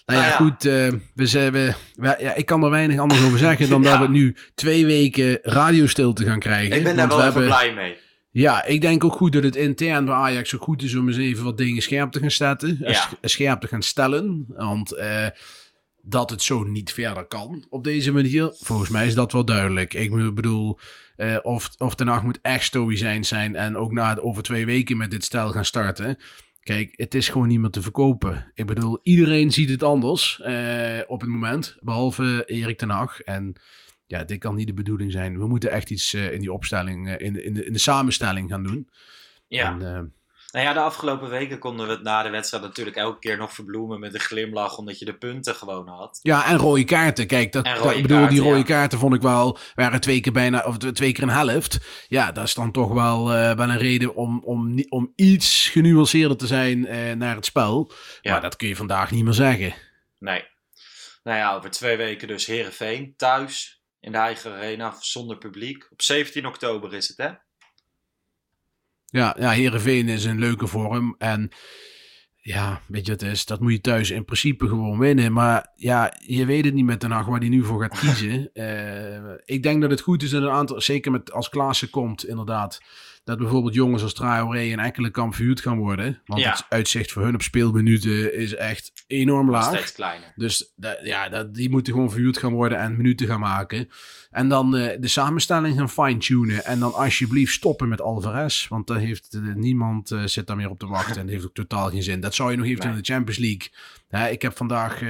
Nou 0.05 0.23
ja. 0.23 0.31
goed. 0.31 0.65
eh, 0.65 0.93
we 1.15 1.27
zijn, 1.27 1.53
we, 1.53 1.75
we- 1.95 2.17
ja, 2.19 2.35
ik 2.35 2.47
kan 2.47 2.63
er 2.65 2.71
weinig 2.71 2.99
anders 2.99 3.25
over 3.25 3.39
zeggen 3.39 3.69
dan 3.69 3.83
Ja. 3.83 3.91
dat 3.91 4.07
we 4.07 4.13
nu 4.13 4.37
twee 4.55 4.87
weken 4.87 5.39
radiostilte 5.43 6.25
gaan 6.25 6.39
krijgen. 6.39 6.77
Ik 6.77 6.83
ben 6.85 6.97
daar 6.97 7.09
wel 7.09 7.17
we 7.17 7.23
even 7.27 7.41
hebben- 7.43 7.59
blij 7.59 7.75
mee. 7.75 7.97
Ja, 8.31 8.65
ik 8.65 8.81
denk 8.81 9.05
ook 9.05 9.13
goed 9.15 9.33
dat 9.33 9.43
het 9.43 9.57
intern 9.57 10.05
bij 10.05 10.15
Ajax 10.15 10.55
ook 10.55 10.63
goed 10.63 10.83
is 10.83 10.95
om 10.95 11.07
eens 11.09 11.17
even 11.17 11.45
wat 11.45 11.59
dingen 11.59 11.83
scherp 11.83 12.11
te 12.13 12.21
gaan 12.21 12.31
zetten. 12.31 12.79
eh, 12.83 12.93
Ja. 12.93 13.09
Scherp 13.21 13.61
te 13.61 13.67
gaan 13.69 13.83
stellen. 13.83 14.45
Want 14.49 14.93
eh, 14.93 15.27
dat 16.03 16.31
het 16.31 16.43
zo 16.43 16.63
niet 16.65 16.93
verder 16.93 17.27
kan 17.27 17.67
op 17.71 17.85
deze 17.85 18.13
manier, 18.13 18.51
volgens 18.59 18.89
mij 18.91 19.07
is 19.07 19.15
dat 19.15 19.33
wel 19.33 19.45
duidelijk. 19.45 19.95
Ik 19.95 20.35
bedoel, 20.35 20.79
eh, 21.17 21.37
of, 21.43 21.71
of 21.79 21.95
Den 21.95 22.07
Haag 22.09 22.23
moet 22.23 22.39
echt 22.43 22.65
stoïcijns 22.65 23.29
zijn 23.29 23.57
en 23.57 23.77
ook 23.77 23.93
na 23.93 24.19
over 24.19 24.43
twee 24.43 24.67
weken 24.67 24.97
met 24.97 25.11
dit 25.11 25.25
stijl 25.25 25.51
gaan 25.51 25.65
starten. 25.65 26.17
Kijk, 26.63 26.93
het 26.97 27.15
is 27.15 27.29
gewoon 27.29 27.49
niet 27.49 27.61
meer 27.61 27.71
te 27.71 27.83
verkopen. 27.83 28.51
Ik 28.55 28.67
bedoel, 28.67 28.99
iedereen 29.03 29.53
ziet 29.53 29.71
het 29.71 29.83
anders 29.83 30.41
op 31.07 31.21
het 31.21 31.31
moment, 31.31 31.77
behalve 31.81 32.43
Erik 32.47 32.79
ten 32.79 32.91
Hag. 32.91 33.21
En 33.21 33.53
ja, 34.09 34.25
dit 34.25 34.39
kan 34.39 34.55
niet 34.55 34.67
de 34.67 34.75
bedoeling 34.75 35.13
zijn. 35.13 35.39
We 35.39 35.47
moeten 35.47 35.71
echt 35.71 35.91
iets 35.91 36.15
eh, 36.15 36.33
in 36.33 36.41
die 36.41 36.53
opstelling, 36.53 37.09
eh, 37.09 37.27
in, 37.27 37.33
de, 37.33 37.45
in, 37.45 37.55
de, 37.55 37.65
in 37.65 37.73
de 37.73 37.79
samenstelling 37.79 38.51
gaan 38.51 38.63
doen. 38.63 38.89
Ja. 39.49 39.71
En, 39.71 39.83
eh, 39.83 40.03
Nou 40.53 40.65
ja, 40.67 40.73
de 40.73 40.81
afgelopen 40.81 41.29
weken 41.29 41.59
konden 41.59 41.87
we 41.87 41.93
het 41.93 42.03
na 42.03 42.23
de 42.23 42.31
wedstrijd 42.31 42.63
natuurlijk 42.63 42.97
elke 42.97 43.19
keer 43.19 43.37
nog 43.37 43.53
verbloemen 43.53 44.01
met 44.01 44.15
een 44.15 44.21
glimlach. 44.21 44.79
Omdat 44.79 44.99
je 44.99 45.05
de 45.05 45.15
punten 45.15 45.55
gewoon 45.55 45.89
had. 45.89 46.19
ja, 46.23 46.47
en 46.47 46.57
rode 46.57 46.85
kaarten. 46.85 47.27
Kijk, 47.27 47.53
dat, 47.53 47.65
bedoel, 48.03 48.29
die 48.29 48.41
rode 48.41 48.59
ja. 48.59 48.63
kaarten 48.63 48.99
vond 48.99 49.15
ik 49.15 49.23
wel, 49.23 49.59
waren 49.75 50.01
twee 50.01 50.21
keer 50.21 50.33
bijna, 50.33 50.65
of 50.65 50.77
twee 50.77 51.13
keer 51.13 51.23
een 51.23 51.29
helft. 51.29 51.79
Ja, 52.09 52.33
dat 52.33 52.45
is 52.45 52.55
dan 52.55 52.73
toch 52.73 52.93
wel, 52.93 53.33
eh, 53.33 53.57
wel 53.57 53.69
een 53.69 53.79
reden 53.79 54.15
om, 54.15 54.43
om, 54.45 54.85
om 54.89 55.13
iets 55.15 55.69
genuanceerder 55.69 56.37
te 56.37 56.47
zijn 56.47 56.81
naar 57.19 57.35
het 57.35 57.45
spel. 57.45 57.93
Ja. 58.21 58.33
Maar 58.33 58.41
dat 58.41 58.57
kun 58.57 58.69
je 58.69 58.77
vandaag 58.77 59.11
niet 59.11 59.25
meer 59.25 59.33
zeggen. 59.33 59.75
Nee. 60.19 60.45
Nou 61.23 61.39
ja, 61.39 61.55
over 61.55 61.71
twee 61.71 61.97
weken 61.97 62.29
dus 62.29 62.47
Herenveen 62.47 63.15
thuis 63.17 63.78
in 64.09 64.15
de 64.15 64.21
eigen 64.21 64.53
arena 64.53 64.97
zonder 65.01 65.39
publiek. 65.39 65.87
Op 65.91 66.03
17 66.03 66.47
oktober 66.47 66.95
is 66.95 67.09
het, 67.09 67.17
hè? 67.17 67.31
Ja, 69.05 69.37
ja 69.39 69.51
Heerenveen 69.51 70.09
is 70.09 70.25
een 70.25 70.39
leuke 70.39 70.67
vorm. 70.67 71.15
En 71.19 71.51
ja, 72.37 72.83
weet 72.87 73.07
je 73.07 73.13
wat 73.13 73.21
het 73.21 73.31
is? 73.31 73.45
Dat 73.45 73.61
moet 73.61 73.73
je 73.73 73.81
thuis 73.81 74.11
in 74.11 74.25
principe 74.25 74.69
gewoon 74.69 74.99
winnen. 74.99 75.33
Maar 75.33 75.73
ja, 75.75 76.15
je 76.19 76.47
weet 76.47 76.65
het 76.65 76.75
niet 76.75 76.85
met 76.85 77.01
Den 77.01 77.11
Haag 77.11 77.27
waar 77.27 77.39
hij 77.39 77.49
nu 77.49 77.65
voor 77.65 77.83
gaat 77.83 77.99
kiezen. 77.99 78.51
Eh, 78.53 79.35
ik 79.45 79.63
denk 79.63 79.81
dat 79.81 79.91
het 79.91 80.01
goed 80.01 80.23
is 80.23 80.31
dat 80.31 80.43
een 80.43 80.51
aantal, 80.51 80.81
zeker 80.81 81.11
met 81.11 81.33
als 81.33 81.49
Klaassen 81.49 81.91
komt, 81.91 82.27
inderdaad. 82.27 82.81
Dat 83.29 83.39
bijvoorbeeld 83.39 83.75
jongens 83.75 84.03
als 84.03 84.15
Traoré 84.15 84.73
en 84.73 84.79
enkele 84.79 85.11
kamp 85.11 85.35
verhuurd 85.35 85.61
gaan 85.61 85.79
worden. 85.79 86.21
Want 86.27 86.41
Ja. 86.41 86.51
het 86.51 86.65
uitzicht 86.69 87.13
voor 87.13 87.23
hun 87.23 87.35
op 87.35 87.43
speelminuten 87.43 88.35
is 88.35 88.55
echt 88.55 88.93
enorm 89.07 89.51
laag. 89.51 89.65
Steeds 89.75 89.93
kleiner. 89.93 90.33
Dus 90.37 90.73
da- 90.77 90.99
ja, 91.03 91.29
dat, 91.29 91.55
die 91.55 91.71
moeten 91.71 91.93
gewoon 91.93 92.11
verhuurd 92.11 92.39
gaan 92.39 92.53
worden 92.53 92.79
en 92.79 92.97
minuten 92.97 93.27
gaan 93.27 93.41
maken. 93.41 93.89
En 94.31 94.49
dan 94.49 94.77
eh, 94.77 94.97
de 95.01 95.09
samenstelling 95.09 95.77
gaan 95.79 95.91
fine-tunen. 95.91 96.65
En 96.65 96.79
dan 96.79 96.95
alsjeblieft 96.95 97.53
stoppen 97.53 97.89
met 97.89 98.01
Alvarez. 98.01 98.69
Want 98.69 98.87
daar 98.87 98.99
heeft 98.99 99.35
eh, 99.35 99.55
niemand 99.55 100.11
eh, 100.11 100.23
zit 100.25 100.47
daar 100.47 100.57
meer 100.57 100.71
op 100.71 100.79
te 100.79 100.87
wachten. 100.87 101.17
En 101.17 101.23
dat 101.23 101.31
heeft 101.31 101.45
ook 101.45 101.55
totaal 101.55 101.91
geen 101.91 102.03
zin. 102.03 102.21
Dat 102.21 102.35
zou 102.35 102.51
je 102.51 102.57
nog 102.57 102.67
even 102.67 102.85
Nee. 102.85 102.93
in 102.93 102.99
de 103.03 103.13
Champions 103.13 103.39
League. 103.39 104.33
Ik 104.33 104.43
heb 104.43 104.57
vandaag 104.57 105.01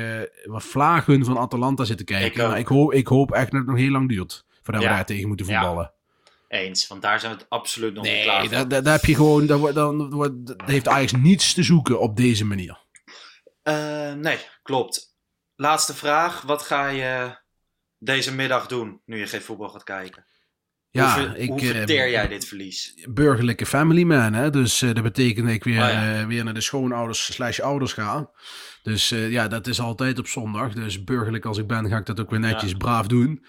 wat 0.45 0.63
vlagen 0.65 1.25
van 1.25 1.39
Atalanta 1.39 1.85
zitten 1.85 2.07
kijken. 2.07 2.51
Ik 2.51 2.57
ik 2.59 2.67
hoop, 2.67 2.93
ik 2.93 3.07
hoop 3.07 3.33
echt 3.33 3.51
dat 3.51 3.61
het 3.61 3.69
nog 3.69 3.79
heel 3.79 3.91
lang 3.91 4.09
duurt. 4.09 4.45
Voordat 4.63 4.83
Ja. 4.83 4.89
we 4.89 4.95
daar 4.95 5.07
tegen 5.07 5.29
moeten 5.29 5.47
Ja. 5.47 5.93
Eens, 6.49 6.87
want 6.87 7.03
daar 7.03 7.21
zijn 7.21 7.33
we 7.33 7.39
het 7.39 7.47
absoluut 7.51 7.95
nog 7.95 8.05
niet 8.05 8.23
klaar 8.23 8.39
Nee, 8.39 8.49
voor. 8.49 8.57
daar, 8.57 8.69
daar, 8.69 8.83
daar 8.83 8.93
heb 8.95 9.05
je 9.05 9.15
gewoon. 9.15 9.47
Daar, 9.47 9.73
dan 9.73 10.11
wordt- 10.11 10.47
dat 10.47 10.63
heeft 10.67 10.89
Ajax 10.89 11.13
niets 11.13 11.55
te 11.55 11.63
zoeken 11.63 12.01
op 12.01 12.17
deze 12.17 12.45
manier. 12.45 12.87
Eh, 13.63 14.13
nee, 14.13 14.39
klopt. 14.63 15.17
Laatste 15.55 15.95
vraag. 15.95 16.43
Wat 16.43 16.63
ga 16.63 16.89
je 16.89 17.39
deze 17.99 18.35
middag 18.35 18.67
doen 18.67 19.01
nu 19.05 19.19
je 19.19 19.27
geen 19.27 19.41
voetbal 19.43 19.69
gaat 19.69 19.85
kijken? 19.85 20.27
Ja, 20.91 21.15
hoe, 21.15 21.23
ver- 21.27 21.37
ik, 21.37 21.49
hoe 21.49 21.61
eh, 21.61 21.67
verteer 21.67 22.11
jij 22.11 22.29
dit 22.29 22.45
verlies? 22.47 23.07
burgerlijke 23.11 23.67
family 23.67 24.03
man. 24.03 24.33
Hè? 24.33 24.51
Dus 24.51 24.83
eh, 24.83 24.95
dat 24.95 25.03
betekent 25.03 25.47
dat 25.47 25.55
ik 25.55 25.65
weer, 25.65 25.83
Oh 25.83 25.89
ja. 25.89 26.27
weer 26.27 26.45
naar 26.45 26.55
de 26.55 26.61
schoonouders 26.61 27.33
slash 27.33 27.61
ouders 27.61 27.93
ga. 27.93 28.31
Dus 28.83 29.09
ja, 29.09 29.49
dat 29.49 29.67
is 29.67 29.81
altijd 29.81 30.19
op 30.19 30.27
zondag. 30.27 30.73
Dus 30.73 31.05
burgerlijk 31.05 31.45
als 31.45 31.59
ik 31.59 31.67
ben, 31.67 31.89
ga 31.89 31.97
ik 31.97 32.07
dat 32.07 32.21
ook 32.21 32.31
weer 32.31 32.41
netjes 32.41 32.71
Ja. 32.71 32.77
braaf 32.77 33.07
doen. 33.07 33.45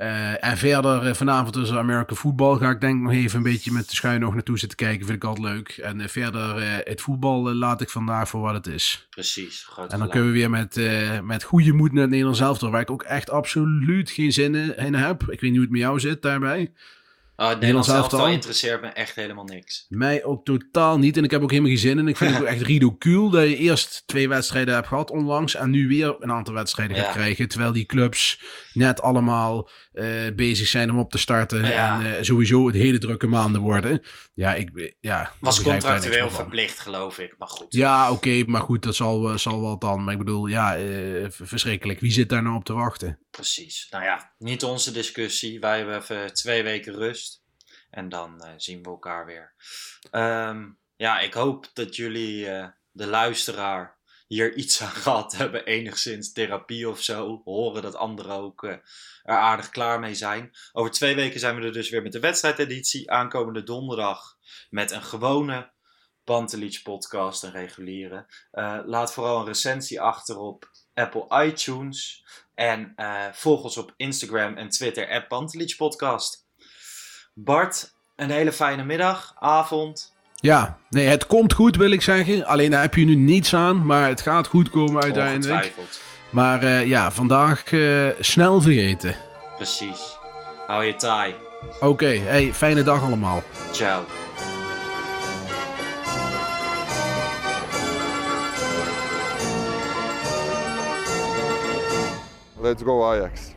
Eh, 0.00 0.44
en 0.44 0.56
verder 0.56 1.06
eh, 1.06 1.14
vanavond 1.14 1.52
tussen 1.52 1.78
American 1.78 2.16
voetbal 2.16 2.56
ga 2.56 2.70
ik 2.70 2.80
denk 2.80 2.96
ik 2.96 3.02
nog 3.02 3.12
even 3.12 3.36
een 3.36 3.42
beetje 3.42 3.72
met 3.72 3.88
de 3.88 3.94
schuin 3.94 4.20
nog 4.20 4.34
naartoe 4.34 4.58
zitten 4.58 4.78
kijken. 4.78 5.06
Vind 5.06 5.22
ik 5.22 5.24
altijd 5.24 5.46
leuk. 5.46 5.68
En 5.68 6.00
eh, 6.00 6.08
verder 6.08 6.62
het 6.84 7.00
voetbal 7.00 7.54
laat 7.54 7.80
ik 7.80 7.90
vandaag 7.90 8.28
voor 8.28 8.40
wat 8.40 8.54
het 8.54 8.66
is. 8.66 9.06
Precies, 9.10 9.66
En 9.68 9.74
dan 9.76 9.90
gelijk. 9.90 10.10
kunnen 10.10 10.32
we 10.32 10.38
weer 10.38 10.50
met, 10.50 10.80
met 11.24 11.42
goede 11.42 11.72
moed 11.72 11.92
naar 11.92 12.00
het 12.00 12.10
Nederlands 12.10 12.40
elftal. 12.40 12.70
Waar 12.70 12.80
ik 12.80 12.90
ook 12.90 13.02
echt 13.02 13.30
absoluut 13.30 14.10
geen 14.10 14.32
zin 14.32 14.76
in 14.76 14.94
heb. 14.94 15.22
Ik 15.22 15.40
weet 15.40 15.40
niet 15.40 15.52
hoe 15.52 15.60
het 15.60 15.70
met 15.70 15.80
jou 15.80 16.00
zit 16.00 16.22
daarbij. 16.22 16.72
Oh, 17.40 17.48
het 17.48 17.58
Nederlands 17.58 17.88
elftal 17.88 18.28
interesseert 18.28 18.80
me 18.80 18.88
echt 18.88 19.14
helemaal 19.14 19.44
niks. 19.44 19.86
Mij 19.88 20.24
ook 20.24 20.44
totaal 20.44 20.98
niet. 20.98 21.16
En 21.16 21.24
ik 21.24 21.30
heb 21.30 21.42
ook 21.42 21.50
helemaal 21.50 21.70
geen 21.70 21.80
zin 21.80 21.98
in. 21.98 22.08
Ik 22.08 22.16
vind 22.16 22.32
het 22.32 22.40
ook 22.40 22.48
echt 22.48 22.62
ridicuul 22.62 23.30
dat 23.30 23.48
je 23.48 23.56
eerst 23.56 24.02
twee 24.06 24.28
wedstrijden 24.28 24.74
hebt 24.74 24.86
gehad 24.86 25.10
onlangs. 25.10 25.54
En 25.54 25.70
nu 25.70 25.88
weer 25.88 26.16
een 26.18 26.32
aantal 26.32 26.54
wedstrijden 26.54 26.96
gaat 26.96 27.12
krijgen. 27.12 27.48
Terwijl 27.48 27.72
die 27.72 27.86
clubs 27.86 28.40
net 28.72 29.02
allemaal 29.02 29.70
eh, 29.92 30.06
bezig 30.36 30.66
zijn 30.66 30.90
om 30.90 30.98
op 30.98 31.10
te 31.10 31.18
starten. 31.18 31.64
Ja. 31.64 32.00
En 32.00 32.16
eh, 32.16 32.22
sowieso 32.22 32.66
het 32.66 32.74
hele 32.74 32.98
drukke 32.98 33.26
maanden 33.26 33.60
worden. 33.60 34.02
Ja, 34.34 34.54
ik 34.54 34.94
ja, 35.00 35.32
Was 35.38 35.62
contractueel 35.62 36.30
verplicht, 36.30 36.78
geloof 36.78 37.18
ik. 37.18 37.34
Maar 37.38 37.48
goed. 37.48 37.72
Ja, 37.74 38.12
oké, 38.12 38.42
maar 38.46 38.62
goed, 38.62 38.82
dat 38.82 38.94
zal, 38.94 39.28
eh, 39.30 39.36
zal 39.36 39.60
wel 39.60 39.78
dan. 39.78 40.04
Maar 40.04 40.12
ik 40.12 40.18
bedoel, 40.18 40.46
ja, 40.46 40.78
verschrikkelijk. 41.28 42.00
Wie 42.00 42.12
zit 42.12 42.28
daar 42.28 42.42
nou 42.42 42.56
op 42.56 42.64
te 42.64 42.72
wachten? 42.72 43.18
Precies. 43.30 43.86
Nou 43.90 44.04
ja, 44.04 44.32
niet 44.38 44.64
onze 44.64 44.92
discussie. 44.92 45.60
Wij 45.60 45.76
hebben 45.76 45.96
even 45.96 46.34
twee 46.34 46.62
weken 46.62 46.94
rust. 46.94 47.29
En 47.90 48.08
dan 48.08 48.40
eh, 48.40 48.52
zien 48.56 48.82
we 48.82 48.88
elkaar 48.88 49.26
weer. 49.26 49.54
Ehm, 50.10 50.68
ja, 50.96 51.20
ik 51.20 51.34
hoop 51.34 51.70
dat 51.72 51.96
jullie, 51.96 52.48
eh, 52.48 52.68
de 52.90 53.06
luisteraar, 53.06 53.98
hier 54.26 54.54
iets 54.54 54.82
aan 54.82 54.88
gehad 55.04 55.32
hebben. 55.36 55.64
Enigszins 55.64 56.32
therapie 56.32 56.88
of 56.88 57.02
zo. 57.02 57.40
Horen 57.44 57.82
dat 57.82 57.94
anderen 57.94 58.36
ook 58.36 58.64
eh, 58.64 58.70
er 59.22 59.36
aardig 59.36 59.70
klaar 59.70 60.00
mee 60.00 60.14
zijn. 60.14 60.50
Over 60.72 60.90
twee 60.90 61.14
weken 61.14 61.40
zijn 61.40 61.56
we 61.56 61.66
er 61.66 61.72
dus 61.72 61.90
weer 61.90 62.02
met 62.02 62.12
de 62.12 62.20
wedstrijdeditie. 62.20 63.10
Aankomende 63.10 63.62
donderdag 63.62 64.36
met 64.70 64.90
een 64.90 65.02
gewone 65.02 65.72
Pantelich 66.24 66.82
podcast, 66.82 67.42
een 67.42 67.50
reguliere. 67.50 68.26
Laat 68.84 69.12
vooral 69.12 69.38
een 69.38 69.46
recensie 69.46 70.00
achter 70.00 70.38
op 70.38 70.70
Apple 70.94 71.44
iTunes. 71.44 72.24
En 72.54 72.92
eh, 72.96 73.32
volg 73.32 73.62
ons 73.62 73.76
op 73.76 73.94
Instagram 73.96 74.56
en 74.56 74.68
Twitter, 74.68 75.26
Pantelich 75.26 75.76
Podcast. 75.76 76.48
Bart, 77.34 77.94
een 78.16 78.30
hele 78.30 78.52
fijne 78.52 78.84
middag, 78.84 79.34
avond. 79.38 80.14
Ja, 80.34 80.78
nee, 80.88 81.06
het 81.06 81.26
komt 81.26 81.52
goed, 81.52 81.76
wil 81.76 81.90
ik 81.90 82.02
zeggen. 82.02 82.46
Alleen 82.46 82.70
daar 82.70 82.82
heb 82.82 82.94
je 82.94 83.04
nu 83.04 83.14
niets 83.14 83.54
aan, 83.54 83.86
maar 83.86 84.08
het 84.08 84.20
gaat 84.20 84.46
goed 84.46 84.70
komen 84.70 85.02
uiteindelijk. 85.02 85.62
Ongetwijfeld. 85.62 86.00
Maar 86.30 86.62
eh, 86.62 86.86
ja, 86.86 87.10
vandaag 87.10 87.72
eh, 87.72 88.08
snel 88.20 88.60
vergeten. 88.60 89.16
Precies. 89.56 90.18
Hou 90.66 90.84
je 90.84 90.94
taai. 90.94 91.34
Oké, 91.80 92.06
hey, 92.18 92.54
fijne 92.54 92.82
dag 92.82 93.02
allemaal. 93.02 93.42
Ciao. 93.72 94.04
Let's 102.60 102.82
go 102.82 103.04
Ajax. 103.04 103.49